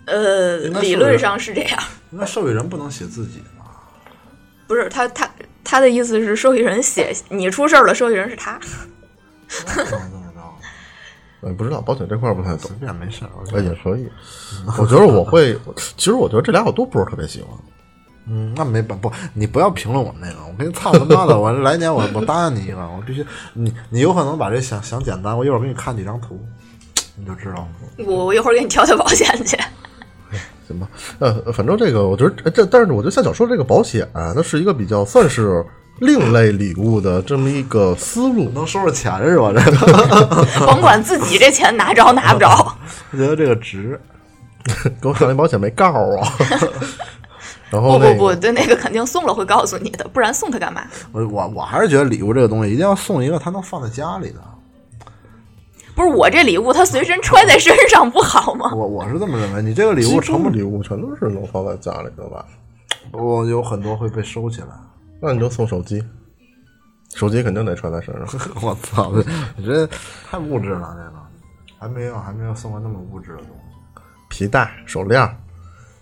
[0.05, 3.65] 呃，理论上是这样，那受益人不能写自己吗？
[4.67, 5.29] 不是他他
[5.63, 8.59] 他的意思是受益人写你出事儿了，受益人是他。
[11.41, 13.31] 嗯，不知道保险这块儿不太懂随，便没事儿。
[13.39, 14.07] 我觉哎，得也可以。
[14.77, 15.57] 我觉得我会，
[15.97, 17.49] 其实我觉得这俩我都不是特别喜欢。
[18.27, 21.39] 嗯，那没办不，你不要评论我那个，我跟你操他妈的！
[21.39, 26.39] 我来年我我答应你一个，我必须你你有可能把这想想简单，我一会儿给你看几张图，
[27.15, 27.67] 你就知道了。
[28.05, 29.57] 我我一会儿给你挑挑保险去。
[30.67, 30.87] 行吧，
[31.17, 35.65] 呃，反正这个我觉得呃这，但是我觉得像小说这个保险、啊，它是一个比较算是
[36.01, 38.49] 另类礼物的这么一个思路。
[38.49, 39.53] 能收着钱是吧？
[39.55, 42.75] 这 个甭管自己这钱拿着拿不着，
[43.11, 43.99] 我觉得这个值。
[45.01, 46.27] 给我上那保险没告诉我。
[47.69, 50.81] 然后不不不，对那个肯定送了会告诉你的，不然送他干嘛？
[51.11, 54.41] 我我我还是觉得礼物这个东西一定要送一个他能放在家里的。
[55.95, 58.71] 不不是我这礼物，他随身揣在身上不好吗？
[58.73, 62.43] 我我是这么认为，你这个礼物成不礼物全都是能放在家里的吧？
[63.11, 64.67] 我有很多会被收起来。
[65.21, 66.03] 那你就送手机，
[67.13, 68.25] 手机肯定得揣在身上。
[68.61, 69.11] 我操，
[69.55, 69.87] 你这
[70.29, 71.11] 太物质了，这个
[71.77, 74.01] 还没有还没有送过那么物质的东西。
[74.29, 75.29] 皮带、手链，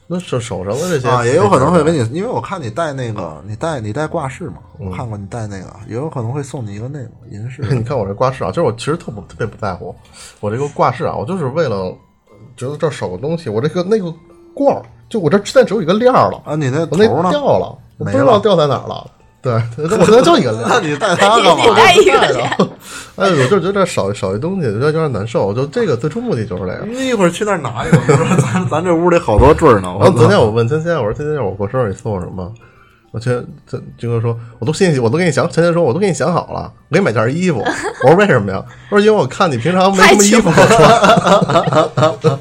[0.07, 7.61] 那手手上的这些啊，也有可能会给你，因为我看你戴那个，你戴你戴挂饰嘛，我看过你戴那个，也有可能会送你一个那个银饰。
[7.75, 9.93] 你看我这挂饰啊，就是我其实特不特别不在乎
[10.39, 11.93] 我这个挂饰啊，我就是为了
[12.55, 14.13] 觉得这儿少个东西，我这个那个
[14.53, 17.29] 罐儿，就我这现在只有一个链儿了啊，你那我那头呢？
[17.31, 19.05] 掉了，我不知道掉在哪儿了。
[19.41, 20.67] 对， 我现在就一个链儿。
[20.67, 22.49] 那你带它干嘛我带一个链，
[23.15, 25.53] 哎，我就觉得少少一东西，觉得有点难受。
[25.53, 26.85] 就这个最初目的就是这个。
[26.85, 29.95] 你一会儿去那儿拿一个，我说咱咱这屋里好多坠儿呢。
[29.99, 32.51] 然后昨天我问芊芊，我说芊芊，我过生日你送我什么？
[33.11, 37.59] 我前这军哥说，我都心里我都给你想，芊芊说我都给你想好了，我给你买件衣服。
[38.05, 38.63] 我说为什么呀？
[38.89, 40.89] 他说因为我看你平常没什么衣服可穿。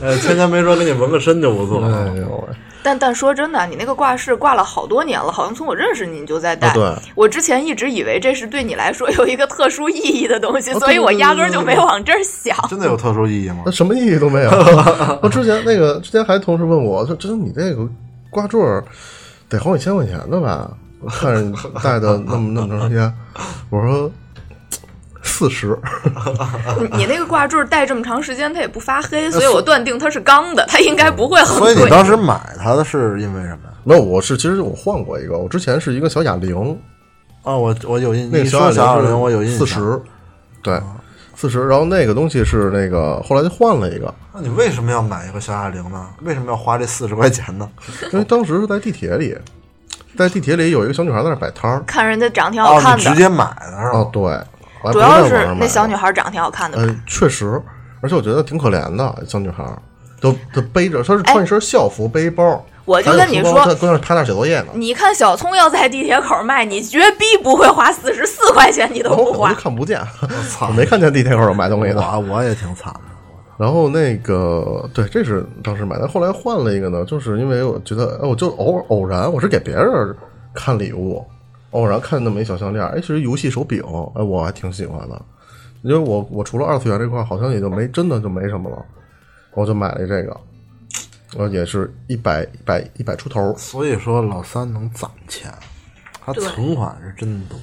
[0.00, 1.82] 呃，天天没说给你纹个身就不错。
[1.84, 2.54] 哎呦喂！
[2.82, 6.68] 但但说真的，你那个挂饰挂了好多年了，好像从我认识你你就在戴。
[6.68, 12.56] 啊对我之前一直以为这是对你来说有一个特殊意义的东西，哦所以我压根儿就没往这儿想。
[12.68, 13.70] 真的有特殊意义吗那？
[13.72, 14.50] 什么意义都没有。
[15.22, 17.86] 我之前那个之前还同事问我，说：“真你这个
[18.30, 18.84] 挂坠儿
[19.48, 20.70] 得好几千块钱的吧？
[21.00, 23.12] 我看着 你戴的那么那么长时间。”
[23.70, 24.10] 我说
[25.22, 25.78] ：“四十。
[26.92, 31.90] 你那个挂坠戴这么长时间，它也不发黑，所以我断定它是钢的，它应该不会很贵所以你。
[31.90, 33.74] 当时买它的是因为什么呀？
[33.84, 36.78] 没有，我是其实我换过一个，我之前是一个小哑铃，
[37.42, 39.58] 啊，我我有印，那个你说小哑铃哑铃我有印象。
[39.58, 40.00] 四十，
[40.62, 40.80] 对，
[41.40, 41.66] 四十。
[41.68, 46.06] 然后那个东西是那个后来就换了一个，那你为什么要买一个小哑铃呢？
[46.22, 47.68] 为什么要花这四十块钱呢？
[48.12, 49.36] 因为当时是在地铁里，
[50.16, 51.80] 在地铁里有一个小女孩在那摆摊儿。
[51.86, 53.98] 看人家长挺好哦，看的，你直接买的是吧？
[53.98, 56.88] 哦，对，主要是那小女孩长挺好看的嗯。
[56.88, 57.60] 呃，确实，
[58.00, 59.64] 而且我觉得挺可怜的，小女孩，
[60.20, 62.44] 都都背着，她是穿一身校服，背一包。
[62.52, 64.68] 哎我就跟你说书包在跟那儿趴那写作业呢。
[64.74, 69.52] 你看小葱要在地铁口卖，你绝逼不会花四十四块钱，你都不花。
[69.52, 70.00] 看不见，
[70.48, 72.00] 操 我没看见地铁口有卖东西的。
[72.00, 73.00] 我我也挺惨的。
[73.58, 80.14] 然后那个，对，这是当时买的，后来换了一个呢，就是因为我觉得，哎，我就偶偶然，我是给别人
[80.54, 81.26] 看礼物，
[81.72, 83.82] 偶然看那么一小项链，哎，其实游戏手柄，
[84.14, 85.20] 哎，我还挺喜欢的，
[85.82, 88.76] 因为我我除了二次元这块，好像也就没真的就没什么了，
[89.54, 90.36] 我就买了这个，
[91.38, 95.48] 我也是一百一百一百出头，所以说老三能攒钱，
[96.24, 97.56] 他存款是真多，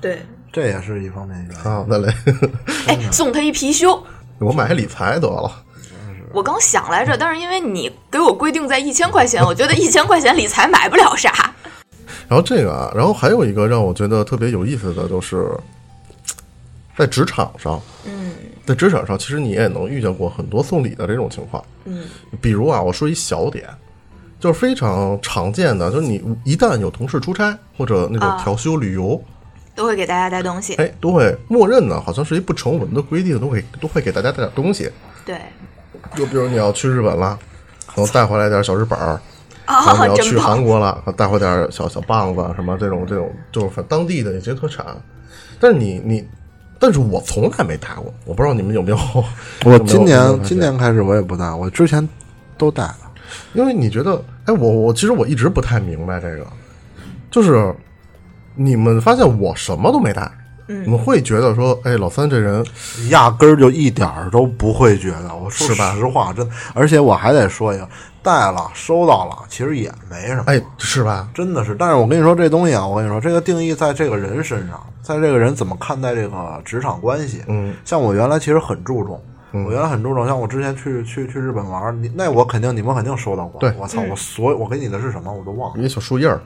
[0.00, 1.70] 对，这也是一方面原因。
[1.70, 2.10] 啊，那嘞，
[2.86, 4.02] 哎，送他一貔貅。
[4.38, 5.62] 我买理财得了。
[6.32, 11.54] 我刚想来着，但是因为你给我规定在一千块钱，我觉得一千块钱理财买不了啥。
[12.28, 15.46] 然后这个啊，然后还有一个让我觉得特别有意思的，就是
[16.96, 18.17] 在职场上，嗯
[18.68, 21.64] 在职场上，其实你也能遇见过很多送礼的这种情况。
[21.86, 22.04] 嗯，
[22.38, 23.64] 比如啊，我说一小点，
[24.38, 29.18] 就是非常常见的，就是你一旦有同事出差或者那种啊调休旅游，
[29.74, 30.74] 都会给大家带东西。
[30.74, 34.90] 哎，都会默认呢，好像是一不成文的规定，都会都会给大家带点东西。
[35.24, 35.40] 对，
[36.14, 37.38] 就比如你要去日本了，
[37.86, 39.18] 可能带回来点小日本儿。
[39.66, 40.62] 然后啊，你要去韩！
[40.62, 44.84] 国了，带回点小小棒子什么这种这种，就是当地的一些特产。
[45.58, 46.28] 但是你你，
[46.78, 48.98] 但是我从来没戴过，我不知道你们有没有。
[49.64, 52.06] 我今年今年开始我也不戴，我之前
[52.56, 52.94] 都带的。
[53.52, 56.46] 因为你觉得，哎，我我其实我一直不太明白这个，
[57.30, 57.74] 就是
[58.54, 60.30] 你们发现我什么都没带，
[60.68, 62.64] 嗯你们会觉得说，哎，老三这人
[63.10, 66.54] 压根儿就一点儿都不会觉得，我说实话，真的。
[66.74, 67.88] 而且我还得说一个，
[68.22, 71.28] 带了收到了，其实也没什么，哎，是吧？
[71.34, 71.74] 真的是。
[71.74, 77.42] 但是我跟你说，这东西啊，我跟你说，这个定义在这个人身上，在这个人怎么看待这个职场关系。
[77.48, 79.20] 嗯，像我原来其实很注重，
[79.52, 83.58] 我原来很注重，像我之前去去去日本玩儿，你那我肯定你们肯定收到过。
[83.60, 85.82] 对我操，我所我给你的是什么我都忘了。
[85.82, 86.38] 一小树叶儿，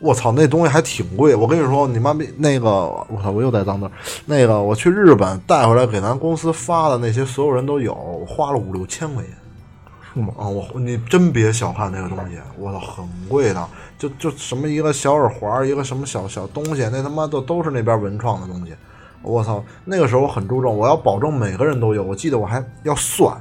[0.00, 1.34] 我操，那东西还挺贵。
[1.34, 3.92] 我跟你说，你妈逼那个，我操，我又在脏字儿。
[4.24, 9.32] 那个我去日本带回来给咱公司发的那些，所有人都有，我花了五六千块钱。
[10.12, 10.32] 是吗？
[10.38, 13.68] 啊，我你真别小看这个东西，我操，很贵的。
[13.98, 18.74] 就就什么一个小耳环，一个什么小小东西，那他妈的都是那边文创的东西。
[19.22, 22.02] 我操，那个时候我很注重，我要保证每个人都有。
[22.02, 23.34] 我记得我还要算，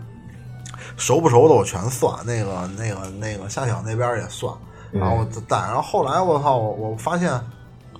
[0.95, 2.13] 熟不熟的我全算。
[2.25, 4.53] 那个那个那个夏晓那边也算，
[4.99, 5.57] 然后我就带。
[5.57, 7.31] 然后后来我操，我我发现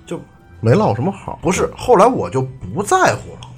[0.04, 0.20] 就
[0.60, 1.38] 没落什么好。
[1.42, 3.48] 不是，后来我就不在乎了。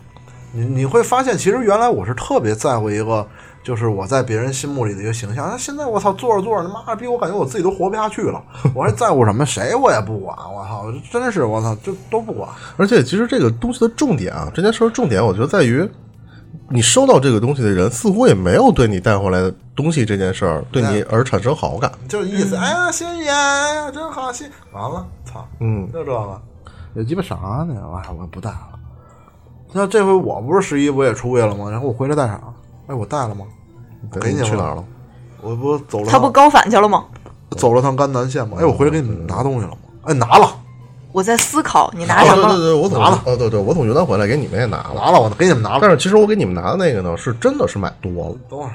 [0.53, 3.27] 你你会发现，其实原来我是特别在乎一个，
[3.63, 5.47] 就是我在别人心目里的一个形象。
[5.47, 8.43] 那现在我操，做着做着，他妈逼，我感觉我自己都活不下去了。
[8.75, 9.45] 我还在乎什么？
[9.45, 10.35] 谁我也不管。
[10.51, 12.49] 我操，真是我操，就都不管。
[12.79, 15.87] 而且其实这个东西的重点啊，这件事儿重点，我觉得在于
[16.71, 21.91] 你收到这个东西的人似乎也没有对你带回来的东西这件事儿对你而产生好感。
[22.07, 26.41] 就是意思，哎呀，谢谢哎呀，真好，谢完了，操，嗯，就这个，
[26.95, 27.75] 有鸡巴啥呢？
[27.97, 28.69] 哎，我不带了。
[29.73, 31.71] 那这回我不是十一不也出去了吗？
[31.71, 32.41] 然后我回来带啥？
[32.89, 33.47] 哎，我带了吗？
[34.13, 34.85] 我给你了去哪儿了？
[35.41, 37.05] 我不走了趟，他不高反去了吗？
[37.57, 38.59] 走了趟甘南县吗？
[38.61, 39.79] 哎，我回来给你们拿东西了吗？
[40.03, 40.51] 哎，拿了，
[41.13, 42.49] 我在思考你拿啊，什么。
[42.49, 44.93] 对对对，我拿了呃，对对，我从云南回来给你们也拿了。
[44.95, 45.79] 拿了，我给你们拿了。
[45.81, 48.71] 但是其实我给你们拿的那个呢，是真的是买多了，等会儿，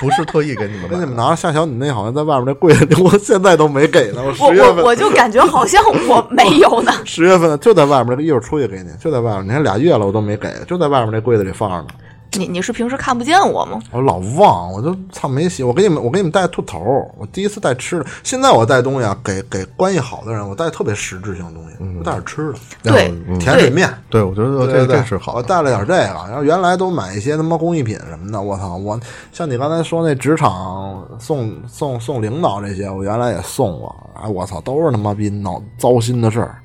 [0.00, 0.88] 不是特意给你们。
[0.88, 1.36] 给你们拿了。
[1.36, 4.22] 夏小，你那好像在外面那柜子里，我现在都没给呢。
[4.22, 6.92] 我我十月份，我我就感觉好像我没有呢。
[7.04, 9.44] 十月份就在外面，一会儿出去给你，就在外面。
[9.44, 11.86] 你看俩月了，我都没给，就在外面那柜子里放着呢。
[12.32, 13.80] 你你是平时看不见我吗？
[13.90, 15.62] 我老忘，我就操没洗。
[15.62, 18.06] 我给你们，我给你们带兔头，我第一次带吃的。
[18.22, 22.52] 现在我带东西啊，给给关系好的人，我带特别实质性的东西，我带点吃
[22.82, 23.92] 的，对，嗯甜水面。
[24.10, 25.36] 对，我觉得这对对这是好。
[25.36, 28.40] 我带了点这个，然后原来都买一些他妈工艺品什么的。
[28.40, 29.00] 我操，我
[29.32, 33.94] 像你刚才说那职场送送送领导这些，我原来也送过。
[34.20, 36.58] 哎，我操，都是他妈逼脑糟心的事儿。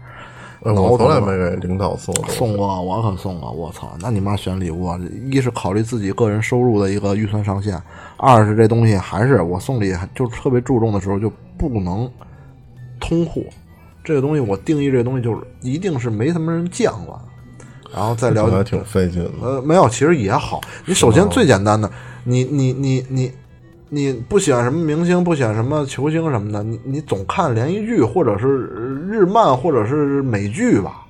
[0.63, 2.29] 呃我从来没给领导送过。
[2.29, 3.51] 送过，我可送过。
[3.51, 4.99] 我操，那你妈选礼物啊！
[5.29, 7.81] 一是考虑自己个人收入的一个预算上限，
[8.17, 12.09] 二是这东西还是我送礼就特别注重的时候就不能
[12.99, 13.41] 通货。
[14.03, 17.21] 这个东西我定义这个东西就是一定是没什么人见过，
[17.93, 19.31] 然后再了解还挺费劲的。
[19.41, 20.61] 呃，没有，其实也好。
[20.85, 21.89] 你首先最简单的，
[22.23, 23.31] 你你你你
[23.93, 28.47] 你不喜欢什么明星，不喜欢什么球星什么的，你你总看连续剧或者是
[29.07, 31.05] 日漫或者是美剧吧？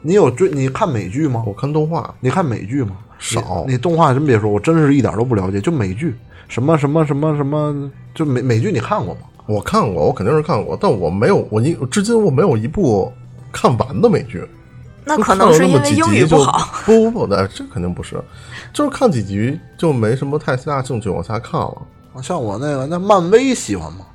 [0.00, 0.48] 你有追？
[0.50, 1.44] 你看美剧吗？
[1.46, 2.96] 我看动画，你看美剧吗？
[3.18, 3.72] 少你。
[3.72, 5.60] 你动画真别说，我真是一点都不了解。
[5.60, 6.14] 就美剧，
[6.48, 9.20] 什么什么什么什么，就美美剧你看过吗？
[9.44, 13.12] 我看过，我肯定是看过，但我没有，我一至今我没有一部
[13.52, 14.42] 看完的美剧。
[15.04, 16.72] 那可能是因为英语不好。
[16.86, 18.16] 不不不的，这肯定不是，
[18.72, 21.82] 就是看几集就没什么太大兴趣往下看了。
[22.22, 24.06] 像我那个，那漫威喜欢吗？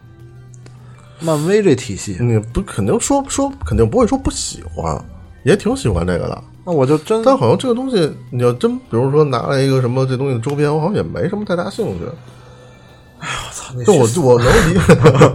[1.22, 4.98] 漫威这体系，你不肯定说说，肯定不会说不喜欢，
[5.44, 6.44] 也挺喜欢这个的。
[6.66, 12.06] 那我就真但好像这个东西，你要真比如说拿来一个什么这东西的周边，我好像也没什么太大兴趣。
[13.22, 14.80] 我操你就我我能理解，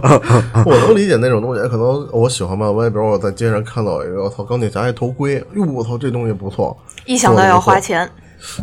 [0.65, 1.61] 我能理解那种东西。
[1.69, 6.75] 可能我喜欢漫威，比如我在街上看到一个，我操，钢铁侠一头盔，哟，我操，这东西不错。
[7.05, 8.09] 一想到要花钱，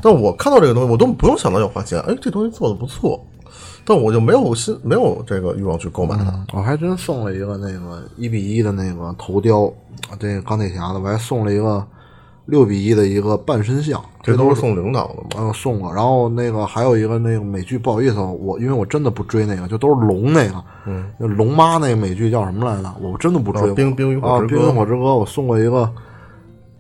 [0.03, 2.01] 但我看到这个东西，我都不用想到要花钱。
[2.01, 3.25] 哎，这东西做的不错，
[3.85, 6.47] 但我就没有心，没有这个欲望去购买它。
[6.53, 9.73] 我还真送了一个那个一比一的那个头雕，
[10.19, 11.85] 这个钢铁侠的，我还送了一个
[12.47, 15.29] 六比一的一个半身像，这都是送领导的嘛。
[15.39, 15.93] 嗯送过。
[15.93, 22.95] 然后那个还有一个那个美剧，不好意思，我因为我真的不追那个，就都是龙那个，嗯，龙妈那个美剧叫什么来着？
[23.01, 23.63] 我真的不追。
[23.63, 25.91] 哦冰冰与火啊，之歌冰与火之歌，我送过一个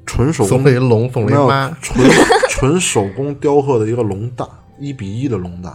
[0.06, 2.10] 纯手工送了一龙，送了没有一妈，纯
[2.50, 4.46] 纯手工雕刻的一个龙蛋，
[4.78, 5.72] 一比一的龙蛋，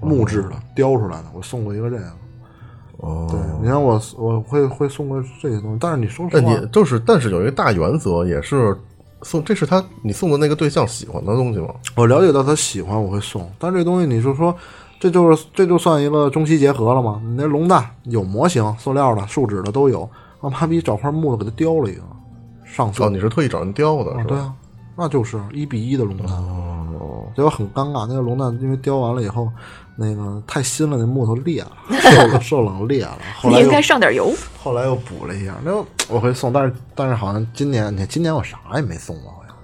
[0.00, 2.04] 木质的雕出来的，我送过一个这个。
[3.00, 8.76] 哦对，你看我我会会送过这些东西，但是你说实但话，你就是，但是有一个大原则，也是
[9.22, 11.68] 送，这是他你送的那个对象喜欢的东西吗？
[11.94, 13.48] 我了解到他喜欢，我会送。
[13.56, 14.52] 但这东西你就说，
[14.98, 17.22] 这就是这就算一个中西结合了吗？
[17.24, 22.02] 你那龙蛋有模型，塑料的、树脂的都有，我妈逼找块木头给它雕了一个，
[22.64, 23.04] 上色。
[23.04, 24.28] 哦，你是特意找人雕的，啊，是吧？
[24.28, 24.54] 对啊，
[25.00, 26.26] 那就是一比一的龙蛋。
[26.26, 29.48] 哦，结果很尴尬，那个龙蛋因为雕完了以后，
[29.94, 31.70] 那个太新了，那木头裂了，
[32.02, 33.16] 受冷受冷裂了。
[33.40, 34.32] 后来又你应该上点油。
[34.60, 35.72] 后来又补了一下，那
[36.08, 39.56] 我会送，但是但是好像今年你看今年我啥也没送啊，好像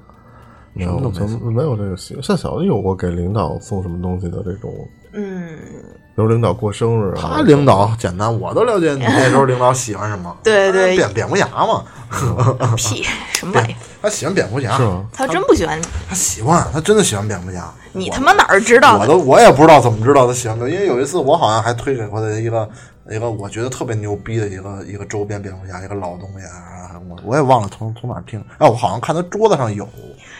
[0.72, 2.22] 没有，咱们没有这个习惯。
[2.22, 4.72] 像小的有过给领导送什么东西的这种，
[5.14, 5.58] 嗯，
[6.16, 10.34] 比如领导过生日啊，他领导简单，我都了解你那时候领导喜欢什么。
[10.42, 11.84] 对对蝙蝙蝠侠嘛，
[12.76, 13.76] 屁 什么玩意儿？
[14.02, 15.04] 他喜欢蝙蝠侠，是吗？
[15.12, 17.72] 他真不喜欢你，他喜欢，他真的喜欢蝙蝠侠。
[17.92, 19.00] 你他妈哪儿知道的？
[19.02, 22.68] 我都我也不知道怎么知道他喜欢的，因为有一次我好像还推给过他一个
[23.10, 29.86] 一个我觉得特别牛逼的一个一个周边蝙蝠侠，一个老东西啊，我我也忘了从从哪儿听，哎，我好像看他桌子上有，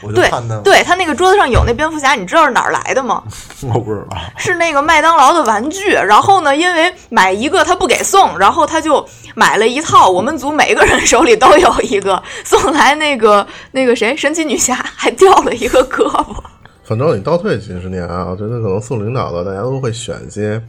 [0.03, 3.23] 我就对看他，对，他那个桌子上有那蝙蝠侠，你知道是哪儿来的吗？
[3.75, 5.93] 我不知道，是那个麦当劳的玩具。
[5.93, 12.23] 然后呢，因为买一个他不给送，然后他就买了一套，我们组每个人手里都有一个。
[12.45, 16.35] 送来那个那个谁，神奇女侠还掉了一个胳膊。
[16.83, 20.63] 反正你倒退几十年啊，我觉得可能送领导的，大家都会选一些。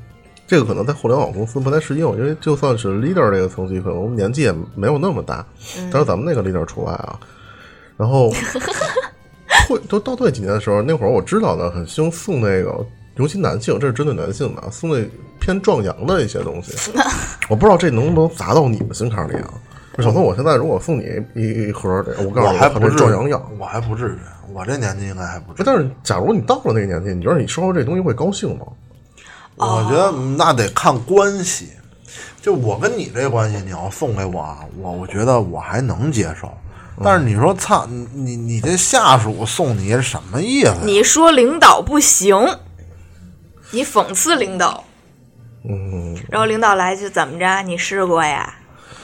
[0.47, 5.45] 这个可能在互联网公司不太适用，因为就算是 leader 这个层级，可能年纪也没有那么大。
[5.91, 7.19] 但是咱们那个 leader 除外啊。
[7.97, 8.29] 然后
[9.69, 12.85] 会 都倒退几年的时候，那会儿我知道的很兴送那个，
[13.15, 15.03] 尤其男性，这是针对男性的，送那
[15.39, 16.91] 偏壮阳的一些东西。
[17.49, 19.53] 我不知道这能不能砸到你们心坎里啊？
[19.99, 23.51] 小宋，我现在如果送你一一盒，我告诉你，它我还不至于这壮阳药。
[23.57, 24.17] 我还不至于，
[24.53, 25.65] 我这年纪应该还不至于。
[25.65, 28.65] 但是，假如你到了那个年纪，你觉得你收到这东西会高兴吗？
[29.55, 31.69] 我觉得那得看关系。
[32.41, 36.47] 就我跟你这关系，你要送给我啊，我我觉得我还能接受。
[37.03, 40.75] 但是你说，操你你你这下属送你是什么意思？
[40.85, 42.37] 你说领导不行，
[43.71, 44.83] 你讽刺领导，
[45.67, 47.63] 嗯，然后领导来句怎么着？
[47.63, 48.53] 你试过呀？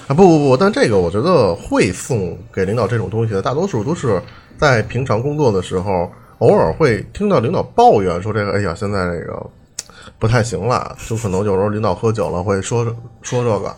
[0.07, 4.21] 啊，不不不，但这个我觉得会送给领导这种东西的，大多数都是
[4.57, 9.49] 在平常工作的时候，偶尔会听到领导抱怨说这个，哎呀，现在这个
[10.21, 12.85] 不太行了，就可能有时候领导喝酒了会说
[13.23, 13.75] 说这个，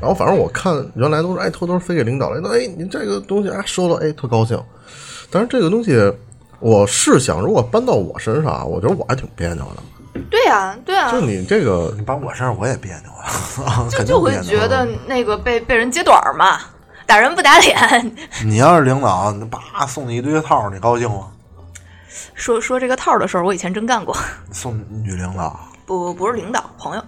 [0.00, 4.60] 然后反正我看原来都是哎偷偷塞给领导了，哎你这个东西哎收了哎特高兴，
[5.30, 5.96] 但是这个东西
[6.58, 16.58] 我是想如果搬到我身上啊，我觉得我还挺别扭的，对呀、对呀、就你这个你把我身上我也别扭啊，就 就会觉得那个被被人揭短嘛，
[17.06, 17.78] 打人不打脸。
[18.44, 21.28] 你要是领导，你叭送你一堆套，你高兴吗？
[22.34, 24.16] 说说这个套的事儿，我以前真干过，
[24.50, 25.58] 送女领导，
[25.88, 27.02] 不不是领导朋友，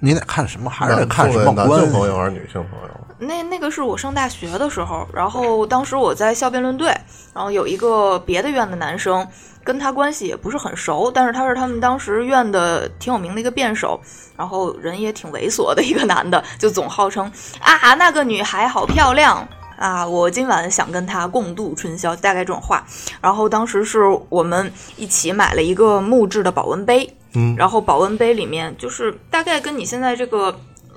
[0.00, 1.86] 你得看什么，还是得看什么男么关系。
[1.86, 2.90] 性朋友还是女性朋友？
[3.20, 6.88] 那那个是我上大学的时候，然后当时我在校辩论队，
[7.32, 9.24] 然后有一个别的院的男生，
[9.62, 14.00] 跟他关系也不是很熟，但是他是他们当时院的挺有名的一个辩手，
[14.36, 19.46] 然后人也挺猥琐的一个男的，就总号称啊那个女孩好漂亮。
[19.76, 22.84] 啊，我今晚想跟她共度春宵，大概这种话。
[23.18, 30.54] 然后当时是我们一起买了一个木质的保温杯，嗯然后保温杯里面就是大概跟你现在这个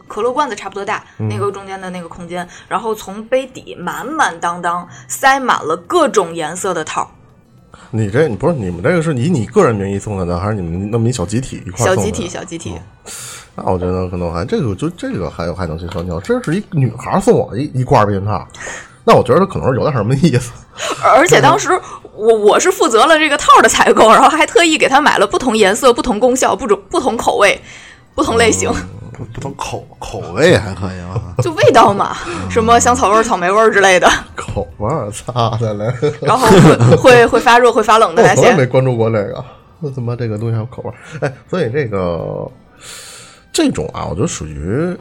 [0.07, 7.09] 可乐罐子差不多大，那个中间的那个空间，然后从杯底满满当当塞满了各种颜色的套，
[7.89, 11.95] 你这你不是你们这个是以你个人名义送的呢，还是你们那么一小集体一块送的？
[11.95, 12.75] 小集体，小集体。
[13.55, 16.01] 那我觉得可能还这个就这个还有还能接受。
[16.01, 18.47] 你要真是一女孩送我一一罐避孕套，
[19.05, 20.51] 那我觉得可能是有点什么意思。
[21.05, 21.69] 而且当时
[22.15, 27.59] 我我是负责了这个套的采购，然后还特意给他买了不同颜色、不同功效、不种不同口味、
[28.13, 28.69] 不同类型，
[29.11, 31.33] 不不同口口味还可以吗。
[31.43, 32.15] 就味道嘛，
[32.49, 38.65] 什么香草味儿、草莓味儿之类的，口味儿擦的嘞， 然后会会会发热、会发冷的那些我从来没。
[38.65, 39.43] 关注过这个。
[39.79, 40.95] 我他妈这个东西还有口味儿，
[41.27, 42.49] 哎，所以这个
[43.51, 44.95] 这种啊，我觉得属于。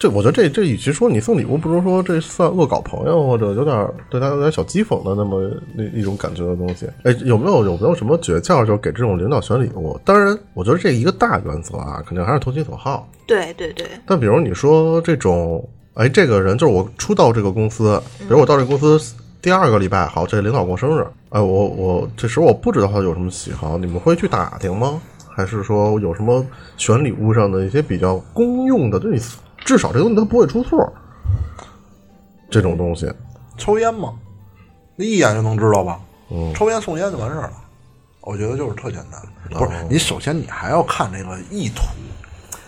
[0.00, 6.86] 这我觉得这这与其说你送礼物，不如说这算恶搞朋友，或者有点对他有点小讥讽的那么那一种感觉的东西。
[7.02, 10.00] 哎，有没有有没有什么诀窍，就是给这种领导选礼物？
[10.02, 13.06] 当然，我觉得这一个大原则啊，肯定还是投其所好。
[13.26, 24.98] 对对对，但比如你说这种，哎，这个人就是我初到这个公司，比如我到这个公司第二个礼拜，好，这领导过生日，哎，我我这时候我不知道他有什么喜好，你们会去打听吗？
[25.28, 26.44] 还是说有什么
[26.76, 29.18] 选礼物上的一些比较公用的，就你
[29.64, 30.92] 至少这东西它不会出错，
[32.50, 33.12] 这种东西，
[33.56, 34.14] 抽烟嘛，
[34.96, 36.00] 那一眼就能知道吧？
[36.30, 37.52] 嗯抽烟送烟就完事儿了。
[38.20, 39.20] 我觉得就是特简单，
[39.58, 41.82] 不是你首先你还要看这个意图，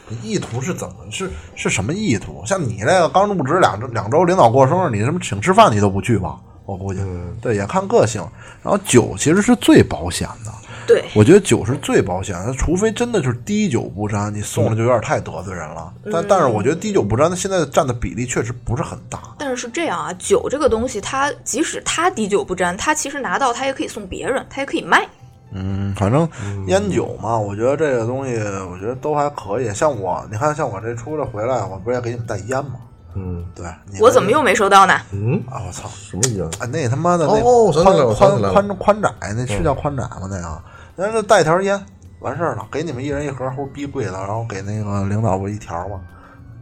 [0.09, 2.43] 你意图是怎么是是什么意图？
[2.47, 6.41] 像你这个刚入职两周两周，领导过生日，你什么请吃饭你都不去吧？
[6.65, 7.01] 我估计，
[7.41, 8.21] 对，也看个性。
[8.63, 10.53] 然后酒其实是最保险的，
[10.87, 15.93] 对，我觉得酒是最保险的，除非真的就是滴酒不沾，你送了就有点太得罪人了。
[16.13, 19.21] 但但是我觉得滴酒不沾，它现在占的比例确实不是很大。
[19.39, 25.07] 但是是这样啊，酒这个东西，它即使它滴酒不沾，它其实拿到它也可以送别人，它也可以卖。
[25.55, 26.29] 嗯，反正
[26.67, 28.35] 烟酒嘛，我觉得这个东西，
[28.71, 29.73] 我觉得都还可以。
[29.75, 32.73] 像我，你看，像我这出来回来，我不是也给你们带烟吗？
[33.15, 33.67] 嗯对，
[34.01, 34.99] 我怎么又没收到呢？
[35.13, 35.61] 嗯，啊？
[35.67, 35.87] 我操！
[35.91, 36.45] 什么意思？
[36.59, 40.21] 啊，那他妈的那宽宽宽宽窄，那是叫宽窄吗？
[40.23, 40.63] 那个，
[41.03, 41.85] 那就带条烟
[42.21, 46.01] 完事儿了，给你们一人一盒，或者逼贵的，然后给那个领导不一条嘛，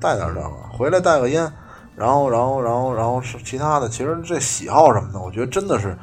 [0.01, 1.53] 带点这个，回来带个烟，
[1.95, 5.95] 然后然后然后然后是其他的，其实这喜好什么的，我觉得真的是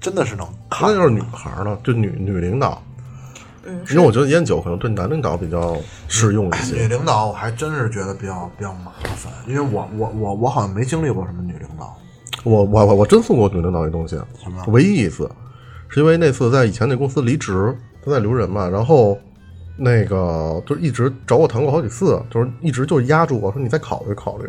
[0.00, 1.76] 真的是能看那要是女孩儿呢？
[1.84, 2.82] 就女女领导，
[3.66, 5.76] 嗯，因为我觉得烟酒可能对男领导比较
[6.08, 6.88] 适用一些女。
[6.88, 11.94] 领导我还真是觉得比较比较麻烦，因为我我我我好像没经历过什么女领导。
[12.42, 15.30] 我我我我真送过女领导一东西，什么唯一一次，
[15.90, 19.18] 是因为那次在以前那公司离职，他在留人嘛，然后
[19.76, 24.44] 那个就一直找我谈过好几次，就是一直就压住我说你再考虑考虑。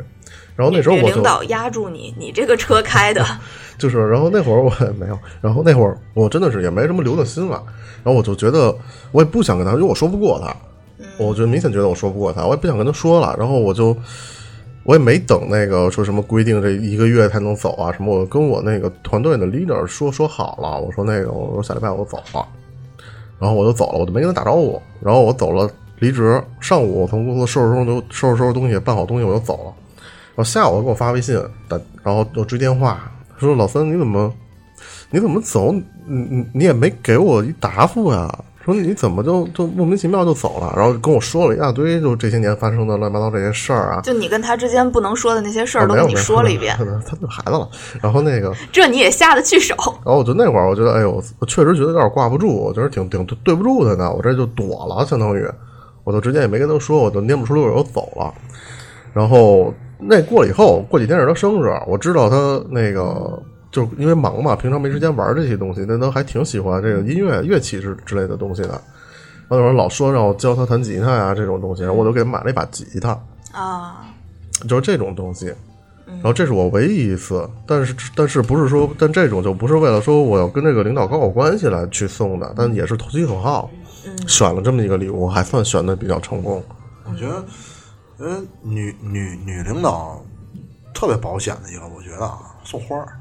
[0.55, 3.25] 然后那时候我领导压住你，你这个车开的，
[3.79, 7.63] 就是，然后那会儿我也没有，然后那会儿我真的是也没什么留的心了，
[8.03, 8.75] 然后我就觉得
[9.11, 10.55] 我也不想跟他，因为我说不过他，
[11.17, 13.95] 我就明显觉得我说不过他，我也不想跟他说了，然后我就
[14.83, 22.47] 我也没等那个说什么规定这一个月才能走啊什么，我跟我那个团队的 leader 说说好了，我说那个我说下礼拜我走了，
[23.39, 25.69] 然后我就走了，我就没跟他打招呼，然后我走了
[25.99, 29.73] 离职，上午我从公司收拾收拾收拾收拾东西，办好东西我就走了。
[30.33, 34.33] 然后下午给我发微信，打然后又追电话，说老三你怎么
[35.11, 35.71] 你怎么走？
[36.07, 38.27] 你你你也没给我一答复呀？
[38.63, 40.73] 说你怎么就就莫名其妙就走了？
[40.75, 44.01] 然后跟我说了一大堆，就这些年发生的乱七八糟这些事儿啊。
[44.01, 47.67] 就你跟他之间不能说的那些事儿，都跟你说了一遍， 他就孩子了。
[48.01, 49.75] 然后那个，这你也下得去手。
[50.05, 55.43] 然后我就那会儿，我觉得，哎呦，我确实觉得有点挂不住，我觉得挺挺对不住他的，我这就躲了，相当于，
[56.03, 58.33] 我就直接也没跟他说，我就蔫不出溜我就走了。
[59.13, 63.41] 然后那过了以后，过几天是他生日，我知道他那个
[63.71, 68.69] 就因为忙嘛，平常没时间玩这些东西，但都还挺喜欢这个音乐乐器之之类的东西的。
[68.69, 73.17] 然后有人老说让我教他弹吉他呀这种东西，然后我就给他买了一把吉他。
[73.51, 74.05] 啊，
[74.67, 75.53] 就是这种东西。
[76.05, 83.71] 然后这是我唯一一次，但是但是不是说，但这种就不是为了说我要跟这个领导搞好关系来去送的，但也是投其所好，
[84.27, 86.61] 选了这么一个礼物，还算选的比较成功。
[87.09, 87.43] 我觉得，
[88.19, 90.21] 因为女女女领导
[90.93, 93.17] 特别保险的一个，我觉得啊，送花儿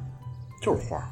[0.60, 1.04] 就是花儿。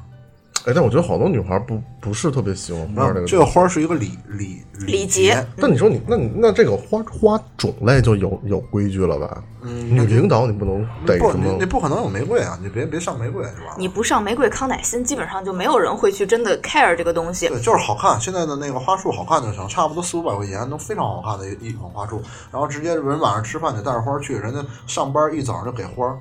[0.65, 3.25] 哎，但我觉得好多女孩不不是特别喜欢花这个。
[3.25, 9.41] 这个花儿是一个礼礼礼节节，但你说你那你那这个花花种类就有有规矩了吧？
[9.61, 11.65] 嗯女领导你不能逮不，什么你你？
[11.65, 12.59] 不可能有玫瑰啊！
[12.61, 13.73] 你别别上玫瑰是吧？
[13.77, 17.47] 你不上玫瑰康乃馨，基本上就没有人会去真的 care 这个东西。
[17.47, 18.19] 对，就是好看。
[18.19, 22.21] 现在的那个花束好看就行，差不多四五百块钱，能非常好看的一一款花束。
[22.51, 26.17] 然后直接人晚上吃饭得带着花去，人家上班一早上就给花儿。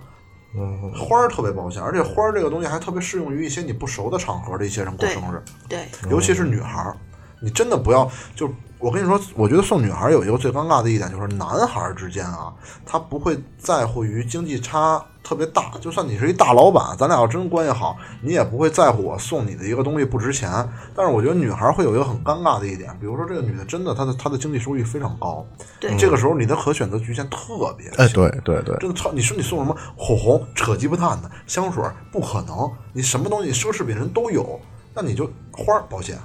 [0.55, 6.97] 嗯，花儿特别保险，而且花儿这个东西还特别适用于一些你不熟的场合的一些人过生日，对，尤其是女孩儿。
[7.41, 12.53] 你真的不要就我跟你说，我觉得送女孩儿有一个最尴尬的一点就是男孩儿之间啊，
[12.85, 20.51] 他不会在乎于经济差特别大，就算你是一大老板，咱俩要真关系好，你也不会在乎我送你的一个东西不值钱。
[20.97, 25.45] 但是我觉得女孩会有一个很尴尬的一点，比如说这个女的真的她的她的经济收益非常高，
[25.79, 32.67] 对这个时候你的可选择局限特别哎，小对对对，真的超，你说你送什么口红、扯鸡巴蛋的香水，不可能。
[32.95, 34.59] 你什么东西奢侈品人都有，
[34.95, 36.19] 那你就花儿保险，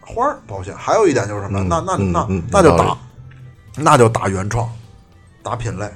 [0.00, 0.74] 花儿保险。
[0.74, 1.60] 还有一点就是什么？
[1.60, 2.96] 嗯那那那那就打
[3.76, 4.66] 那就打原创，
[5.42, 5.90] 打品类，呃，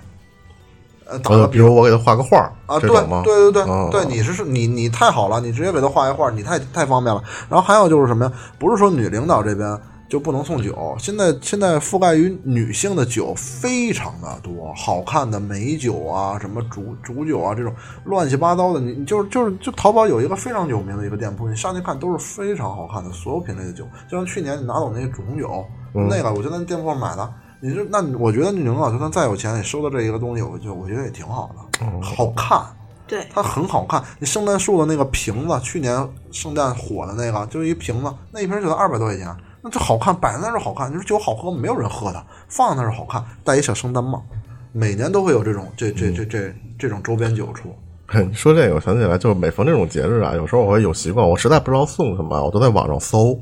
[1.18, 2.88] 打呃，个比如我给他画个画儿啊，对？
[2.88, 7.22] 对对对哦对，你是是你你太好了，你直接给他画一画，你太太方便了。
[7.48, 8.32] 然后还有就是什么呀？
[8.58, 17.72] 不是说女领导这边就不能送酒，现在现在覆盖于女性的酒非常的多，好看的美酒啊，什么煮煮酒啊，这种
[18.04, 27.32] 乱七八糟的，你你就是就是就淘宝有一个非常有名的一个店铺，你上去看都是非常好看的所有品类的酒，就像去年你拿走那个煮红酒，那个我就在那店铺上买的。
[27.62, 32.60] 你说，那我觉得你领导就算再有钱，你收到这一个东西，我就我觉得也挺好的，好看。
[33.06, 34.02] 对，它很好看。
[34.20, 39.26] 你圣诞树的那个瓶子，去年圣诞火的那个，就是一瓶子，那一瓶就得二百多块钱，
[39.62, 40.88] 那这好看，摆在那儿就好看。
[40.88, 41.50] 你说酒好喝？
[41.50, 44.24] 没有人喝它，放在那儿好看，戴一小圣诞帽，
[44.72, 47.74] 每年都会有这种这这这这这种周边酒出。
[48.06, 53.36] 嘿 你说这个，我想起来，就是每逢这种节日啊，有时候我会有习惯，我实在不知道送什么，我都在网上搜，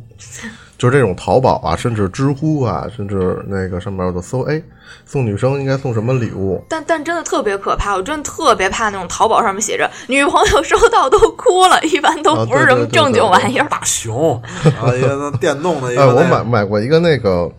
[0.78, 4.62] 就是这种淘宝啊，甚至知乎啊，甚至那个上面我就搜，哎，
[5.04, 6.64] 送女生应该送什么礼物？
[6.68, 13.66] 但但真的特别可怕，我真的特别怕那种淘宝上面写着女朋友收到都哭了，一般都啊不是什么正经玩意儿。
[13.68, 14.40] 大熊
[14.80, 17.50] 啊，一个那电动的一个哎，我买买过一个那个，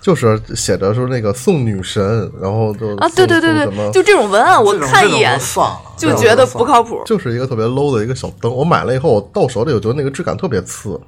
[0.00, 7.00] 就是写着说那个送女神，然后就啊，对对对对，就这种文案，我看一眼就算了，就觉得不靠谱。
[7.06, 11.00] 就是一个特别 low 的一个小灯，我买了以后，我到手里我觉得那个质感特别次，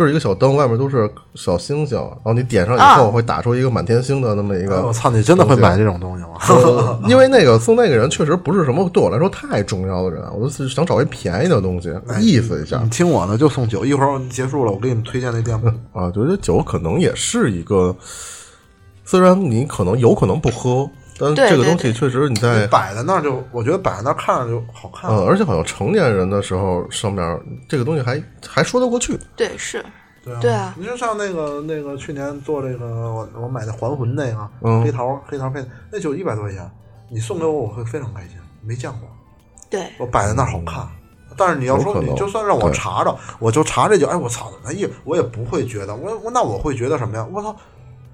[0.00, 4.78] 就是一个小灯，外面都是小星星，然后你点上以后啊会打出一个满天星的那么一个。
[4.78, 6.30] 哎我操，你真的会买这种东西吗？
[6.48, 13.84] 呃因为那个送那个人确实不是什么对我来说太重要的人，我就是想找一便宜的东西，意思一下你听我的，就送酒。
[13.84, 15.66] 一会儿结束了，我给你们推荐那店铺。
[15.92, 16.10] 啊。
[16.10, 17.94] 觉得酒可能也是一个，
[19.04, 20.88] 虽然你可能有可能不喝，
[21.20, 25.10] 但这个东西确实你在摆在那儿就，我觉得摆在那儿看着就好看。
[25.10, 29.18] 嗯，而且好像成年人的时候，上面这个东西还还说得过去。
[29.36, 29.84] 对，是，
[30.24, 36.70] 对啊，对啊你就像那个那个去年做这个，我我买的还魂那个、嗯黑桃黑桃配那酒一百多块钱，
[37.10, 39.08] 你送给我我会非常开心，没见过，
[39.68, 40.88] 对，我摆在那儿好看。
[41.36, 47.26] 但是你要说你就算让我查着，我就查这酒，哎我操，那也，我也不会觉得，我我那我会觉得什么呀？
[47.32, 47.54] 我操，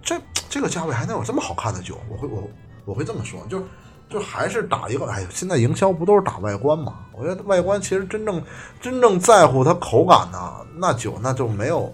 [0.02, 0.14] 这
[0.48, 1.98] 这个价位还能有这么好看的酒？
[2.10, 2.48] 我会我
[2.86, 3.62] 我会这么说，就
[4.08, 6.94] 就还是打一个，哎，现在营销不都是打外观嘛？
[7.12, 8.42] 我觉得外观其实真正
[8.80, 11.92] 真正在乎它口感的，那酒那就没有，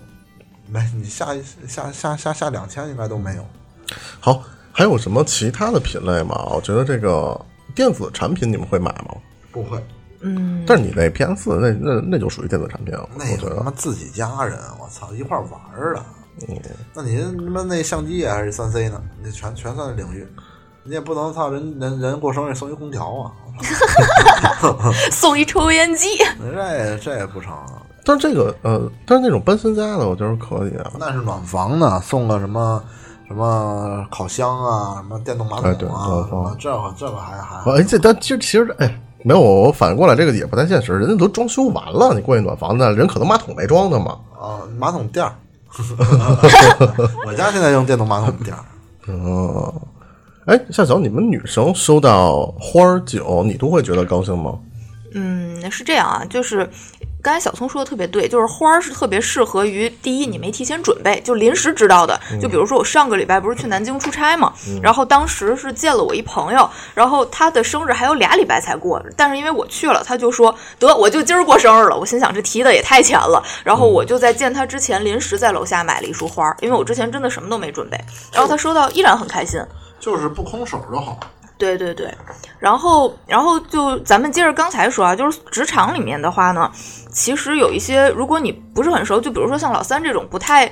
[0.69, 3.47] 没你下一下下下下两千应该都没有。
[4.21, 6.51] 好，还有什么其他的品类吗？
[6.55, 7.41] 我觉得这个
[7.75, 9.15] 电子产品你们会买吗？
[9.51, 9.83] 不会，
[10.21, 16.05] 嗯，但是你那 PS 四那那那就属于电子产品了，那他妈自己家人，我操，一块玩儿的。
[16.95, 19.03] 那您他妈那相机也还是三 C 呢？
[19.23, 20.27] 那全全算是领域。
[20.85, 23.31] 你也不能操人人人过生日送一空调啊，
[25.13, 26.09] 送一抽烟机，
[26.41, 27.53] 这这也不成。
[28.05, 30.91] 但是这个呃，但是那种搬新家的，我觉得可以啊。
[30.99, 32.83] 那是暖房呢，送个什么
[33.29, 44.19] 什么烤箱啊，什么电动马桶哎对啊，这个这个还还哎，这但其实其实哎，没有我反过来这个也不太现实，人家都装修完了，你过去暖房子，人可能马桶没装呢嘛。
[44.37, 45.33] 啊，马桶垫儿。
[47.25, 48.63] 我家现在用电动马桶垫儿。
[49.07, 49.73] 哦，
[50.47, 54.59] 哎，夏小，你们女生收到花儿酒，你都会觉得高兴吗？
[55.15, 56.69] 嗯，是这样啊，就是
[57.23, 62.19] 刚才小聪说的特别对，就是花儿是特别适合于第一，你没提前准备，就临时知道的。
[62.41, 71.97] 就比如说我上个礼拜不是去南京出差嘛，然后当时是见了我一朋友，然后他的生日还有俩礼拜才过，但是因为我去了，他就说得我就今儿过生日了。
[71.97, 77.97] 我心想这提的也太前了，然后我就在见他之前临时在楼下买了一束花儿，因为我之前真的什么都没准备，
[78.33, 79.61] 然后他收到依然很开心。
[80.03, 81.21] 就是不空手就好。
[81.57, 82.13] 对对对，
[82.59, 86.69] 然后然后就咱们接着刚才说啊，就是职场里面的话呢，
[87.13, 90.69] 其实有一些如果你不是很熟，就比如说像老三这种不太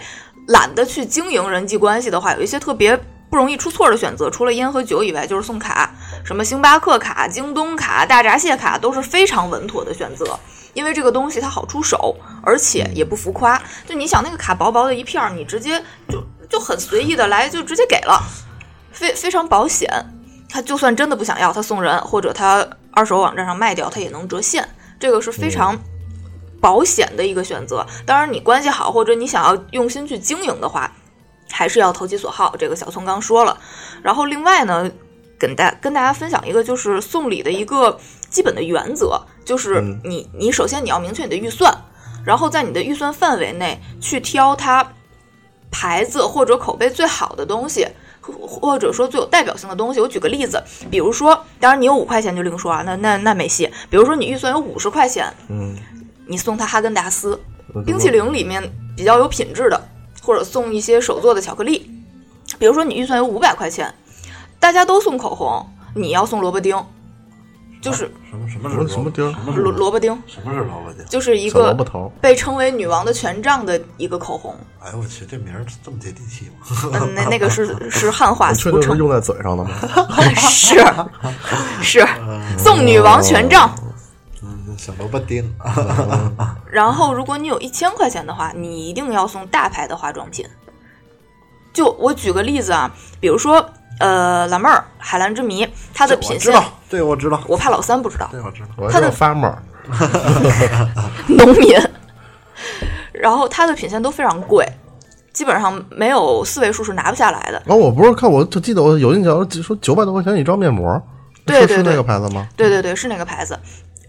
[0.49, 2.99] 懒得去经营人际关系的话，有一些特别
[3.31, 10.37] 不容易出错的选择，除了烟和酒以外，就是送卡，什么星巴克卡、京东卡、大闸蟹卡都是非常稳妥的选择。
[10.75, 13.61] 因为这个东西它好出手，而且也不浮夸。
[13.87, 18.21] 就你想那个卡薄薄的一片儿，你直接就就很随意的来就直接给了，
[19.01, 19.89] 非非常保险。
[20.47, 25.79] 他就算真的不想要，他送人或者他二手网站上卖掉，他也能折现，这个是非常
[26.61, 27.87] 保险的一个选择。
[28.05, 30.93] 当然，你关系好或者你想要用心去经营的话，
[31.51, 32.55] 还是要投其所好。
[32.59, 33.57] 这个小聪刚说了。
[34.03, 34.91] 然后另外呢，
[35.39, 37.97] 跟大跟大家分享一个就是送礼的一个
[38.29, 41.73] 基本的原则，就是你你首先你要明确你的预算，
[42.25, 44.85] 然后在你的预算范围内去挑它
[45.71, 47.87] 牌子或者口碑最好的东西。
[48.31, 53.71] 或者说最有代表性的东西，我举个例子，比如说，当然你有五块钱就另说啊，那那那没戏。
[53.89, 55.77] 比如说你预算有五十块钱，嗯，
[56.27, 57.41] 你送他哈根达斯
[57.85, 58.63] 冰淇淋里面
[58.97, 59.89] 比较有品质的，
[60.23, 61.91] 或者送一些手做的巧克力。
[62.59, 63.95] 比如说你预算有五百块钱，
[64.59, 66.77] 大家都送口红，你要送萝卜丁，
[67.81, 69.25] 就是什么什么什么是什么丁
[69.57, 71.05] 萝萝卜丁，什么是萝卜丁？
[71.07, 74.55] 就是一个萝个卜头，被称为女王的权杖的一个口红。
[74.81, 77.01] 哎呦我去，这名儿这么接地气吗？
[77.01, 79.71] 嗯，那那个是是汉化确俗称，定是用在嘴上的吗？
[80.37, 80.85] 是
[81.83, 82.07] 是
[82.59, 83.75] 送女王权杖。
[84.43, 85.43] 嗯，小萝卜丁。
[86.71, 90.47] 然后，如果你有一千块钱的话，你一定要送大牌的化妆品。
[91.73, 93.65] 就我举个例子啊，比如说，
[94.01, 98.69] 呃，蓝妹儿海蓝之谜，它的品线，我知道，这个我知道，我怕老三不知道，这个我知道。
[98.77, 99.63] 我还要发妹儿，
[101.29, 101.79] 农民。
[103.13, 104.67] 然后它的品相都非常贵，
[105.35, 107.63] 基本上没有四位数是拿不下来的。
[107.67, 111.01] 然后我不是看，我就记得我有印象，说九百多块钱一张面膜，
[111.45, 112.49] 对是对对对那个牌子吗？
[112.57, 113.59] 对对对，是那个牌子。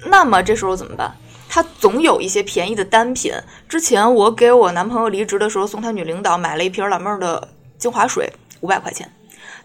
[0.05, 1.13] 那么这时候怎么办？
[1.49, 3.33] 它总有一些便宜的单品。
[3.67, 7.45] 之前我给我男朋友离职的时候，送他女领导买了一瓶蓝妹儿的
[7.77, 8.31] 精华水，
[8.61, 9.11] 五百块钱。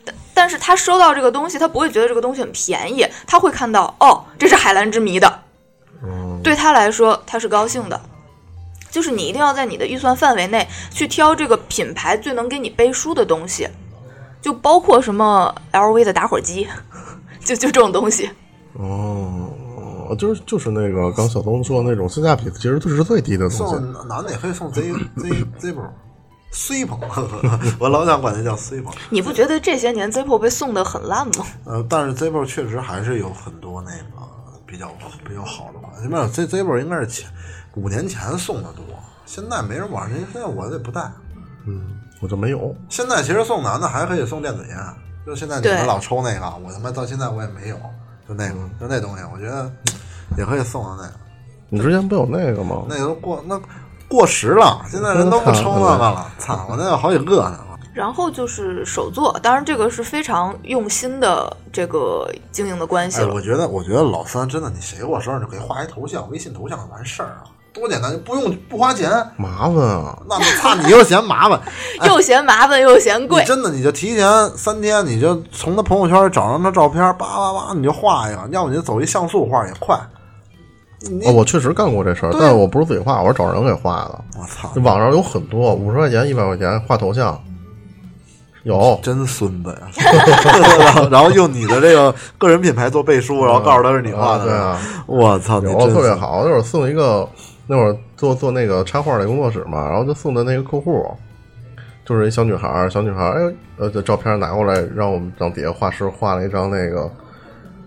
[0.07, 5.43] 但但是他收到这个东西，他不会觉得这个东西很便宜，他会看到哦，这是海蓝之谜的，
[6.43, 8.01] 对他来说他是高兴的。
[8.89, 13.69] 就是你一定要在你的预算范围内去挑这个品牌最能给你背书的东西，
[14.41, 16.67] 就包括什么 LV 的打火机，
[17.45, 18.31] 就就这种东西。
[18.73, 19.51] 哦，
[20.19, 23.57] 就是就是那个刚小东说的那种性价比其实是最低的东西。
[23.59, 24.81] 送男的也可以送 Z
[25.17, 25.29] Z
[25.61, 25.89] Zippo。
[26.51, 26.99] 随捧，
[27.79, 28.93] 我老想管它叫随捧。
[29.11, 31.45] 你不觉得这些年 Zippo 被送的很烂吗？
[31.65, 34.27] 呃，但是 Zippo 确实还是有很多那个
[34.67, 34.89] 比较
[35.29, 36.09] 比较好的款。
[36.09, 37.29] 没有这 Zippo 应该是前
[37.75, 38.85] 五年前送的多，
[39.27, 40.11] 现在没人玩。
[40.11, 41.11] 现在我也不带。
[41.67, 42.75] 嗯，我就没有。
[42.89, 44.77] 现在其实送男的还可以送电子烟，
[45.27, 47.77] 就现在你们老抽那个，我他妈到现在我也没有，
[48.27, 49.71] 就那个就那东西，我觉得
[50.39, 51.15] 也可以送的那个。
[51.69, 52.85] 你之前不有那个吗？
[52.89, 53.61] 那个都过那
[54.09, 56.27] 过时了，现在人都不抽那个了。
[56.39, 57.59] 操，我那有好几个呢。
[57.93, 63.33] 然后就是手作，当然这个是非常用心的这个经营的关系哎，了。
[63.33, 69.11] 我觉得，我觉得老三真的，你谁过生日就给画一头像，微信头像就完事儿啊，多简单，就不用不花钱。
[69.39, 70.19] 麻烦啊！
[70.29, 71.59] 那么操，你又嫌麻烦，
[72.07, 79.99] 又嫌麻烦又嫌贵，真的你就提前三天，你就从他朋友圈找上他照片，叭叭叭，你就画一个，要不你就走一像素画也快。
[81.01, 84.25] 你哦，我确实干过这事儿，但是我不是自己画，我是找人给画的。
[84.39, 87.39] 我操，这网上有很多，五十块钱、一百块钱画头像，
[88.63, 88.99] 有。
[89.03, 89.89] 真孙子呀！
[91.11, 96.43] 然后用你的这个个人品牌做背书，然后告诉他是你画的，啊对啊，我操，你有特别好。
[96.45, 97.29] 那会儿送一个，
[97.67, 101.07] 那会儿做做那个插画的工作室嘛，然后就送的那个客户，
[102.05, 107.11] 就是一小女孩儿，小女孩儿，哎，呃，这照片拿过来，让我们让底下画师画了一张那个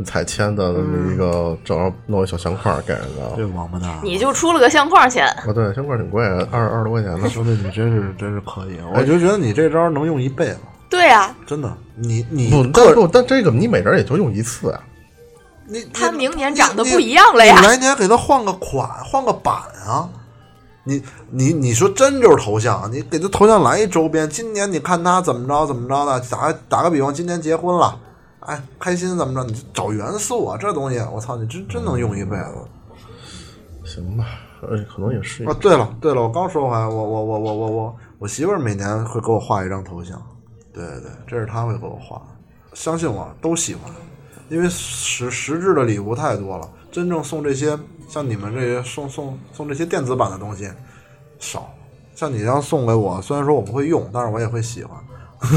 [0.05, 3.33] 彩铅的那么一个，正好弄一小相框给人的。
[3.35, 3.99] 这王八蛋！
[4.03, 7.29] 你就出了个相框钱，啊，对，相框挺贵，二二十多块钱呢。
[7.29, 10.57] 兄弟，你真是真是可以，我就觉得你这招能用一辈子，
[10.89, 11.71] 对啊，真的。
[11.95, 14.79] 你你不，个但不，但这个你每人也就用一次啊。
[15.67, 19.53] 你他明年长得不一样了呀你来年给他换个款，换个版
[19.85, 20.09] 啊！
[20.83, 24.27] 你你你说真就是头像，你给他头像来一周边。
[24.27, 27.95] 今年你看他怎么着怎么着的，打打个比方，今年结婚了，
[28.41, 29.43] 哎，开心怎么着？
[29.43, 32.53] 你就找元素啊，这东西我操，你真真能用一辈子。
[33.83, 34.25] 行吧，
[34.61, 35.43] 呃，可能也是。
[35.45, 40.21] 啊，对了对了，我刚说回来，我我我我我我我媳妇儿每年会给我画一张头像，
[40.71, 42.21] 对对对，这是她会给我画，
[42.73, 43.91] 相信我都喜欢，
[44.47, 47.77] 因为实实质的礼物太多了，真正送这些
[48.07, 50.69] 像你们这些送送送这些电子版的东西
[51.39, 51.73] 少，
[52.15, 54.97] 像你这样送给我，虽然说我不会用，但是我也会喜欢。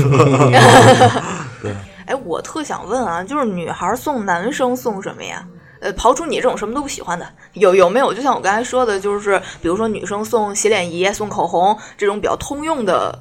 [2.07, 5.47] 哎，我特想问啊，就是女孩送男生送什么呀？
[5.81, 8.15] 呃，刨除你这种什么都不喜欢的，有有没有？
[8.15, 13.19] 就像我刚才说的，就是比如说女生送洗脸仪、送口红这种比较通用的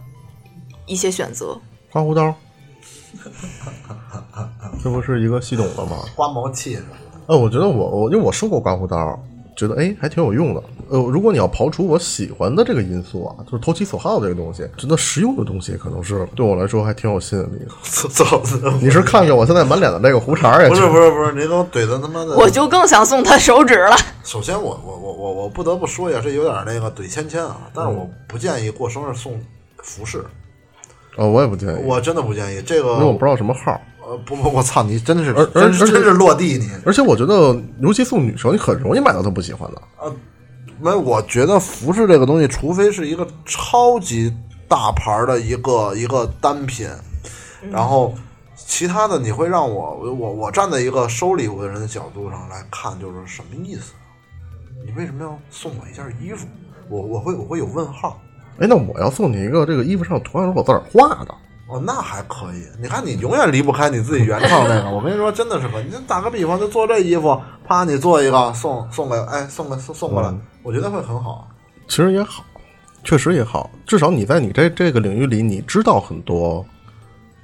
[0.86, 1.60] 一些选择。
[1.92, 2.34] 刮胡刀，
[4.84, 5.98] 这不是一个系统的吗？
[6.16, 6.98] 刮毛器是吧？
[7.28, 9.20] 呃，我觉得我我因为我收过刮胡刀，
[9.68, 10.64] 觉得哎还挺有用的。
[10.90, 17.72] 呃，如果你要刨除我喜欢的这个因素啊，就是投其所好这个东西，觉得实用的东西可能是对我来说还挺有吸引力的。
[18.10, 20.70] 走走，你是看着我现在满脸的这个胡茬儿呀？
[20.70, 22.36] 不是不是不是，您都怼的他妈的。
[22.36, 23.96] 我就更想送他手指了。
[24.24, 29.40] 首先我，我我我我不得不说一下，这有点那个怼芊芊啊，但是我不建议过生日送
[29.78, 30.24] 服饰，
[31.18, 32.94] 哦，我也不建议，我真的不建议这个。
[32.94, 33.80] 因为我不知道什么号。
[34.12, 36.70] 呃，不不，我操，你真的是而而而真是真是落地你。
[36.86, 39.82] 而且我觉得，尤其送女生，你很容易买到她不喜欢的。
[40.82, 44.34] 没，我觉得服饰这个东西，除非是一个超级
[44.68, 46.90] 大牌儿的一个一个单品，
[47.72, 48.14] 然后
[48.58, 53.94] 其他的你会让我我我站在一个收礼物的人的角度上来看，就是什么意思？
[54.86, 56.46] 你为什么要送我一件衣服？
[56.90, 58.20] 我我会我会有问号。
[58.60, 61.34] 哎，那我要送你一个这个衣服上图案是我自个儿画的，
[61.72, 62.66] 哦，那还可以。
[62.82, 64.90] 你看，你永远离不开你自己原创那个。
[64.90, 65.86] 我跟你说，真的是可以。
[65.86, 71.48] 你打个比方，就做这衣服，啪，你做一个送送给，哎，送给送送过来，嗯我觉得会很好。
[71.88, 72.44] 其实也好，
[73.04, 76.66] 确实也好，至少你在你这这个领域里，你知道很多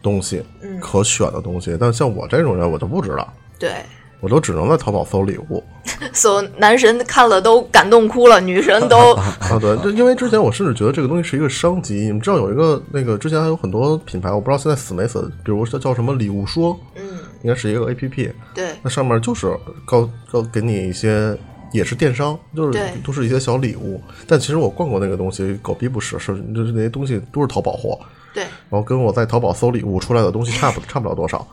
[0.02, 1.78] 东西，嗯可选的东西。
[1.80, 3.72] 但像我这种人，我就不知道，对，
[4.20, 5.64] 我都只能在淘宝搜礼物。
[6.14, 11.96] 所有男神看了都感动哭了，女神都 啊，对，就因为之前我甚至觉得这个东西是一个商机。
[11.96, 17.02] 你们知道有一个那个之前还有很多品牌，我不知道现在死没死，比如叫叫什么礼物说，嗯，
[17.44, 19.56] 应该是一个 A P P，对那上面就是
[19.86, 21.38] 告告给你一些。
[21.74, 28.00] 也是电商，就是都是一些小礼物，但其实我逛过那个东西，狗逼不是，是就是那些东西都是淘宝货，
[28.34, 31.46] 对，然后跟我在淘宝搜礼物出来的东西差不差不了多少。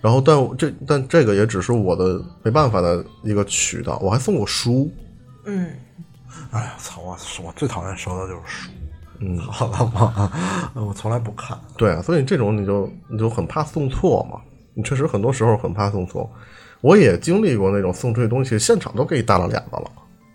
[0.00, 3.98] 然后，但我这但这个也只是我的没办法的一个渠道。
[4.00, 4.90] 我还送过书，
[5.44, 5.72] 嗯，
[6.52, 7.00] 哎呀，操！
[7.02, 8.70] 我我最讨厌收的就是书。
[9.20, 10.32] 嗯， 好了吗？
[10.86, 11.58] 我从来不看。
[11.76, 14.40] 对啊，所以这种你就你就很怕送错嘛。
[14.74, 16.30] 你确实很多时候很怕送错。
[16.80, 19.90] 我也经历过那种送出去东西，现场都给你大了脸子了。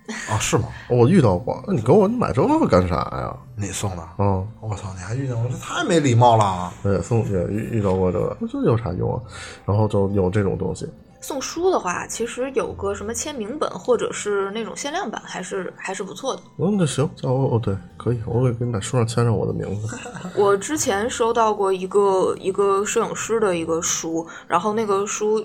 [0.30, 0.68] 啊，是吗？
[0.90, 3.36] 我遇到过，那你给我你买这个干啥呀？
[3.56, 4.04] 你送的？
[4.18, 4.94] 嗯，我操！
[4.96, 6.72] 你还遇见我，这太没礼貌了。
[6.84, 9.22] 对，送也遇遇到过这个，这有啥用啊？
[9.66, 10.88] 然后就有这种东西。
[11.22, 16.42] 送书的话，其实有个什么签名本或者是那种限量版，还是还是不错的。
[16.58, 19.98] 嗯，那行，叫我哦，对，可以，我会给你在书上签上我的名字。
[20.36, 25.42] 我之前收到过一个一个摄影师的一个书，然后那个书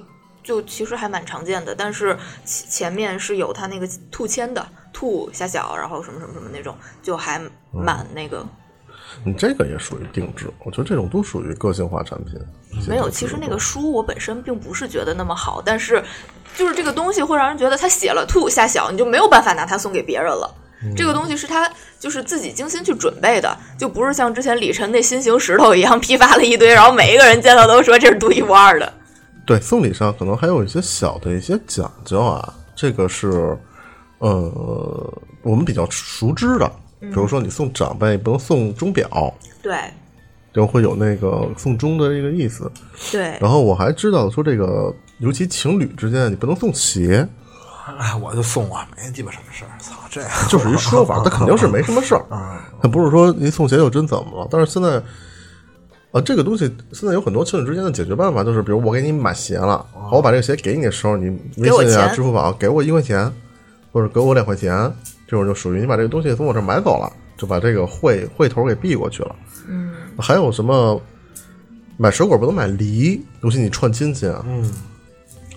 [0.49, 7.39] 就其实还蛮常见的，但是前前面是有他那个兔签的，兔虾小，然后什么什么什么那种，就还
[7.71, 8.43] 蛮那个。
[9.27, 12.41] 你这个也属于定制，我觉得这种都属于个性化产品。
[12.89, 16.03] 没有，其实那个书我本身并不是觉得那么好，但是
[16.57, 20.51] 就是这个东西会让人觉得他写了兔下小，你就没有办法拿它送给别人了。
[20.97, 28.91] 这个东西是他就是自己精心去准备的，就不是像之前李晨那心形石头一样 批发了一堆，然后每一个人见到都说这是独一无二的。
[29.49, 33.59] 对，送礼上可能还有一些小的一些讲究啊，这个是
[34.19, 36.71] 呃我们比较熟知的，
[37.01, 39.75] 比如说你送长辈不能送钟表，对
[40.53, 42.71] 就会有那个送钟的这个意思。
[43.11, 47.27] 对，然后我还知道说这个，尤其情侣之间，你不能送鞋，
[47.99, 49.71] 哎，我就送啊，没鸡巴什么事儿。
[49.79, 52.23] 操，这样就是一说法， 他肯定是没什么事儿，
[52.83, 54.47] 他不是说您送鞋就真怎么了。
[54.51, 55.01] 但是现在，
[56.13, 63.31] 啊，这个东西现在有很多情侣之间的解决办法，就是比如我给你买鞋了，我把这个鞋给你的时候，你微信啊、支付宝给我一块钱，
[63.93, 64.93] 或者给我两块钱，
[65.27, 67.13] 这种就属于你把这个东西从我这买走了。
[67.39, 69.37] 就把这个会会头给避过去了。
[69.69, 71.01] 嗯，还有什么
[71.97, 74.69] 买水果不能买梨，尤其你串亲戚啊，嗯，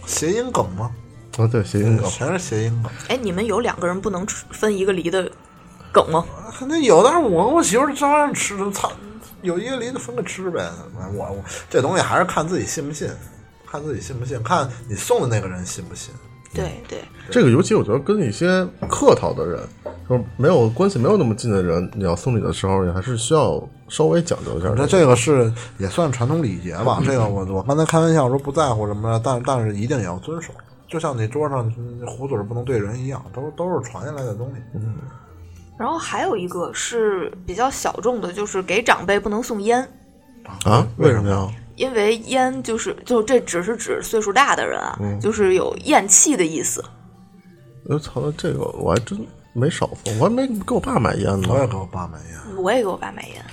[0.06, 0.92] 谐音梗吗？
[1.38, 2.08] 啊对，谐音梗。
[2.08, 2.92] 全是谐音梗。
[3.08, 5.28] 哎，你们有两个人不能吃分一个梨的
[5.92, 6.24] 梗吗？
[6.56, 8.92] 肯定有，但是我跟我媳妇照样吃，操，
[9.42, 10.70] 有一个梨就分个吃呗。
[11.14, 13.10] 我我这东西还是看自己信不信，
[13.70, 16.14] 看自己信不信，看你送的那个人信不信。
[16.54, 17.00] 对对，
[17.32, 19.66] 这个尤其我觉得跟一些客套的人，
[20.10, 24.86] 就是没有关系没有那么近的人，你要送礼的时候，你还是需要稍微讲究一下那。
[24.86, 27.02] 这个是也算传统礼节吧。
[27.06, 30.52] 这个我我刚才开玩笑说不在乎什么的，但但是一定也要遵守。
[30.90, 34.62] 就像你桌上嗯壶嘴不能对人一样，都都是传下来的东西。
[35.82, 39.82] 然后还有一个是比较小众的，就是给长辈不能送烟，
[40.64, 40.88] 啊？
[40.98, 41.48] 为什么呀？
[41.76, 46.86] 因为烟就是就这只是指岁数大的人啊，就是有咽气的意思。
[47.86, 51.48] 我操，这个我还真没少送，我还没给我爸买烟呢。
[51.50, 53.44] 我也给我爸买烟，我也给我爸买烟，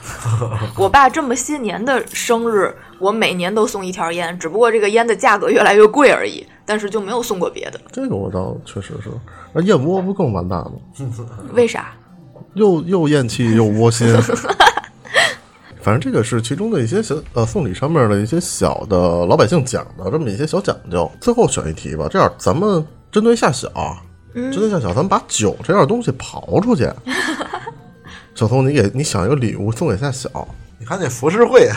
[0.76, 7.80] 我爸这么些年的生日，我每年都送一条烟，只不过这个烟的价格越来越贵而已，但是就没有送过别的。
[7.90, 9.08] 这个我倒确实是，
[9.54, 10.72] 那燕窝不更完蛋吗？
[11.54, 11.94] 为啥？
[12.54, 14.08] 又又厌气又窝心。
[15.80, 21.10] 反正这个是其中的一些小呃送礼上面的一些小的老百姓讲的这么一些小讲究。
[21.20, 23.70] 最后选一题吧，这样咱们针对下小，
[24.34, 26.86] 针对下小，咱们把酒这样东西刨出去。
[28.34, 30.28] 小聪，你给你想一个礼物送给夏小，
[30.80, 31.68] 你看那浮世绘，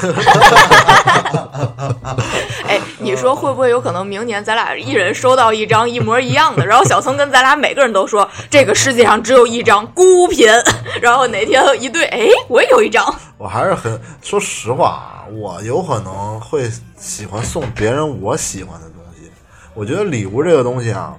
[2.67, 10.47] 哎，你说会不会有可能明年咱俩一人收到一张一模一样的，然后小聪跟咱俩每个人都说这个世界上只有一张孤品，
[11.01, 13.03] 然后哪天一对，哎，我也有一张。
[13.39, 19.31] 我还是很说实话啊，我有可能会喜欢送别人我喜欢的东西。
[19.73, 21.15] 我觉得礼物这个东西啊，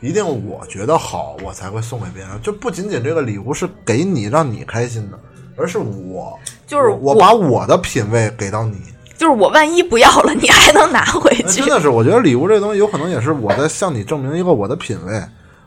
[0.00, 2.40] 一定我觉得好，我才会送给别人。
[2.40, 5.18] 就不仅仅这个礼物是给你让你开心的，
[5.58, 6.38] 而是我
[6.68, 8.76] 就是我把我的品味给到你。
[9.16, 11.68] 就是我万一不要了，你还能拿回去真。
[11.68, 15.20] 的是，我觉得礼物这东西有可能也是我在向你证明一个我的品味。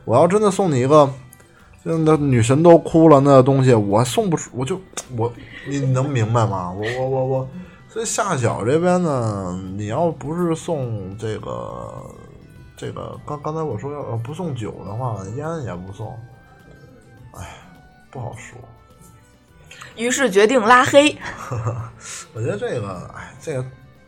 [0.05, 1.11] 我要真的送你一个，
[1.83, 4.79] 真的女神都哭了那东西，我送不出，我就
[5.17, 5.29] 我
[5.67, 6.71] 你能明白吗？
[6.71, 7.49] 我我我我，
[7.89, 11.91] 所以夏小这边呢，你要不是送这个
[12.77, 16.17] 这个，刚刚才我说要不送酒的话，烟也不送，
[17.33, 17.45] 哎，
[18.09, 18.57] 不好说。
[20.01, 21.15] 于是决定拉黑。
[22.33, 23.65] 我觉得这个，哎，这个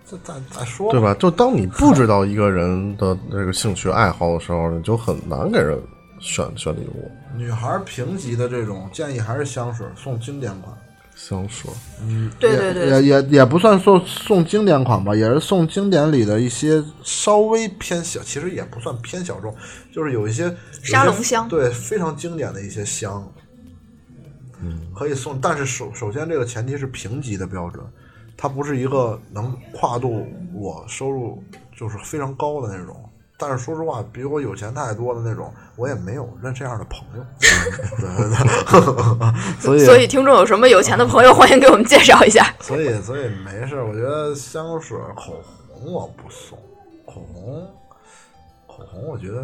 [0.10, 1.14] 这再再说对吧？
[1.20, 5.80] 就当你不知道一个人的这个兴趣爱好的时候，你就很难给人
[6.20, 7.12] 选选礼物。
[7.36, 10.76] 女孩评级的这种建议还是香水送经典款。
[11.16, 11.70] 香水，
[12.02, 19.56] 嗯对对对，也也也不算送送经典款吧，也是送经典里的一些稍微偏小，其实也不算偏小众，
[19.94, 20.52] 就是有一些
[20.82, 23.32] 沙龙香对，非常经典的一些香，
[24.64, 27.86] 嗯，可以送，但是首首先这个前提是评级的标准，
[28.38, 31.44] 它不是一个能跨度我收入
[31.76, 32.96] 就是非常高的那种。
[33.36, 37.26] 但是说实话，比我有钱太多的那种，我也没有认这样的朋友，
[37.98, 42.54] 对 对对， 所以所以听众有什么有钱的朋友，欢迎给我们介绍一下。
[42.62, 43.86] 所以，所以没事儿。
[43.86, 46.58] 我觉得香水、口红我不送，
[47.06, 47.68] 口红，
[48.66, 49.42] 口红，我觉得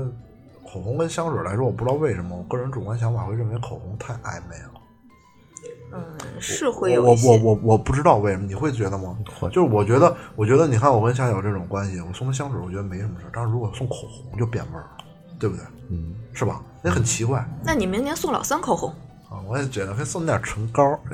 [0.63, 4.78] 口红跟香水来说，我不知道为什么，我个人主观想法会认为口红太暧昧了。
[5.91, 6.01] 嗯，
[6.39, 7.37] 是会有我我。
[7.37, 9.17] 我我不知道为什么，你会觉得吗？
[9.51, 14.89] 就是我觉得，我觉得你看我跟夏小这种关系，我送她香水，我觉得没什么事儿，但是如果送口红就变味儿了，
[15.39, 15.65] 对不对？
[15.89, 16.61] 嗯，是吧？
[16.81, 18.89] 那很奇怪那你明年送老三口红，
[19.29, 19.41] 啊！
[19.47, 20.97] 我也觉得可以送点唇膏。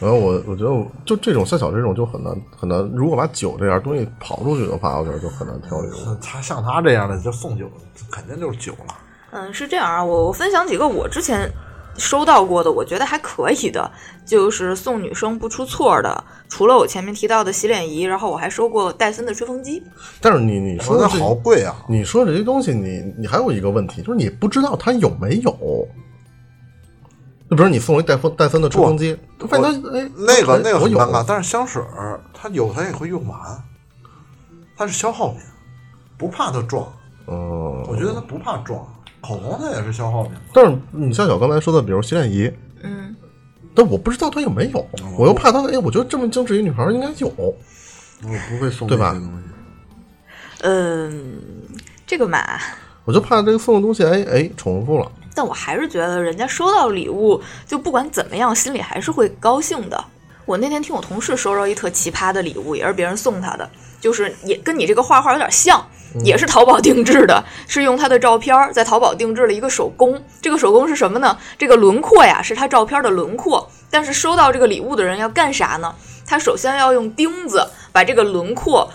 [0.00, 6.14] 然后我我觉得我就这种像小这种就很难很难，如果把酒这样东西刨出去的话，我觉得就很难挑礼物。
[6.20, 7.70] 他像他这样的，就送酒，
[8.10, 8.94] 肯定就是酒了。
[9.30, 11.50] 嗯，是这样啊，我我分享几个我之前
[11.96, 13.90] 收到过的，我觉得还可以的，
[14.24, 16.24] 就是送女生不出错的。
[16.48, 19.82] 除了我前面提到的洗脸仪，然后我还收过戴森的吹风机。
[20.20, 21.74] 但是你你说说的好贵啊！
[21.88, 25.50] 你说这些东西，你你还有一个问题，就是你不知道它有没有。
[27.50, 29.16] 就比如你送一戴森戴森的吹风机，
[29.48, 33.38] 发现它哎那个那个我有很尴尬，但是香水儿它有它也会用完，
[34.76, 35.40] 它是消耗品，
[36.16, 36.90] 不怕它撞。
[37.26, 38.86] 嗯，我觉得它不怕撞，
[39.24, 40.32] 口红它也是消耗品。
[40.52, 42.52] 但是你像小刚才说的，比如洗脸仪，
[42.82, 43.16] 嗯，
[43.74, 44.86] 但我不知道它有没有，
[45.18, 47.54] 我又怕它，哎，我觉得这么精致一女孩应该有，我
[48.22, 49.18] 不会送对吧。
[50.60, 51.40] 嗯，
[52.06, 52.38] 这个嘛，
[53.04, 55.10] 我就怕这个送的东西，哎哎，重复了。
[55.34, 60.04] 但我还是觉得人家收到礼物，就不管怎么样，心里还是会高兴的。
[60.44, 63.68] 我那天听我同事收着一特奇葩的礼物，也是别人送他的，
[64.00, 65.84] 就是也跟你这个画画有点像，
[66.22, 70.22] 也是淘宝定制的，是用他的照片儿在淘宝定制了一个手工。
[70.42, 71.36] 这个手工是什么呢？
[71.56, 75.94] 这个轮廓呀是他照片的轮廓，但是收到这个礼物的人要干啥呢？
[76.26, 78.90] 他首先要用钉子把这个轮廓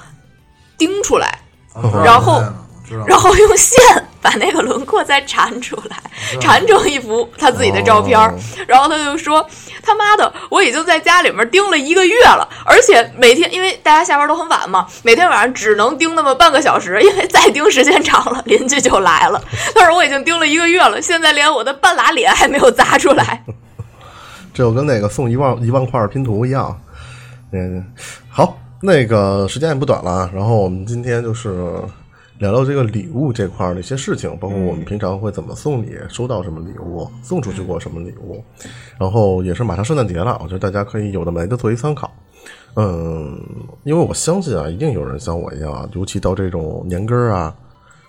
[0.78, 1.40] 钉出来，
[2.04, 2.42] 然后，
[3.08, 3.80] 然后用线
[4.22, 5.98] 把那个轮廓再缠出来，
[6.40, 8.32] 缠成一幅他自己的照片儿。
[8.32, 9.46] 哦然后他就说
[9.82, 19.41] ：“他妈的，我已经在家里面盯了一个月了，而且每天因为大家下班都很晚嘛，每天晚上只能盯那么半个小时，因为再盯时间长了，邻居就来了。
[19.74, 23.44] 他说我已经盯了一个月了，现在连我的半拉脸还没有砸出来。
[24.54, 26.80] 这就跟那个送一万一万块拼图一样。
[27.52, 27.84] 嗯，
[28.30, 31.82] 好，那个时间也不短了啊，然后我们今天就是
[32.40, 38.41] 聊聊这个礼物这块儿的一些事情，包括我们平常会怎么送礼，收到什么礼物，送出去过什么礼物，
[38.98, 42.10] 然后也是马上圣诞节了，我觉得大家可以有的没的做一参考。
[42.76, 43.38] 嗯，
[43.84, 47.53] 因为我相信啊，一定有人像我一样啊，尤其到这种年根儿啊、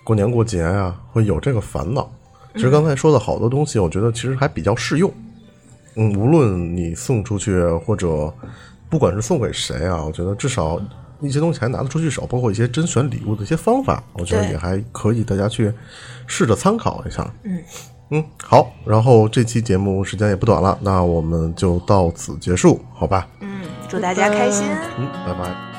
[0.04, 2.08] 过年过节啊，会有这个烦恼。
[2.54, 5.12] 其实刚才说的好多东西，我觉得其实还比较适用。
[5.96, 8.32] 嗯，无论你送出去或者
[8.88, 10.80] 不管是送给谁啊，我觉得至少
[11.20, 15.72] 一些东西还拿得出去手，包括一些甄选礼物的一些方法，我觉得也还可以，大家去
[16.26, 17.30] 试着参考一下。
[17.44, 17.62] 嗯
[18.12, 23.28] 嗯，好，然后这期节目时间也不短了，那我们就到此结束，好吧？
[23.40, 24.66] 嗯，祝大家开心。
[24.98, 25.69] 嗯，拜拜。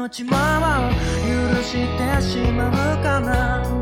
[0.00, 3.79] 持ちも許してしまうかな。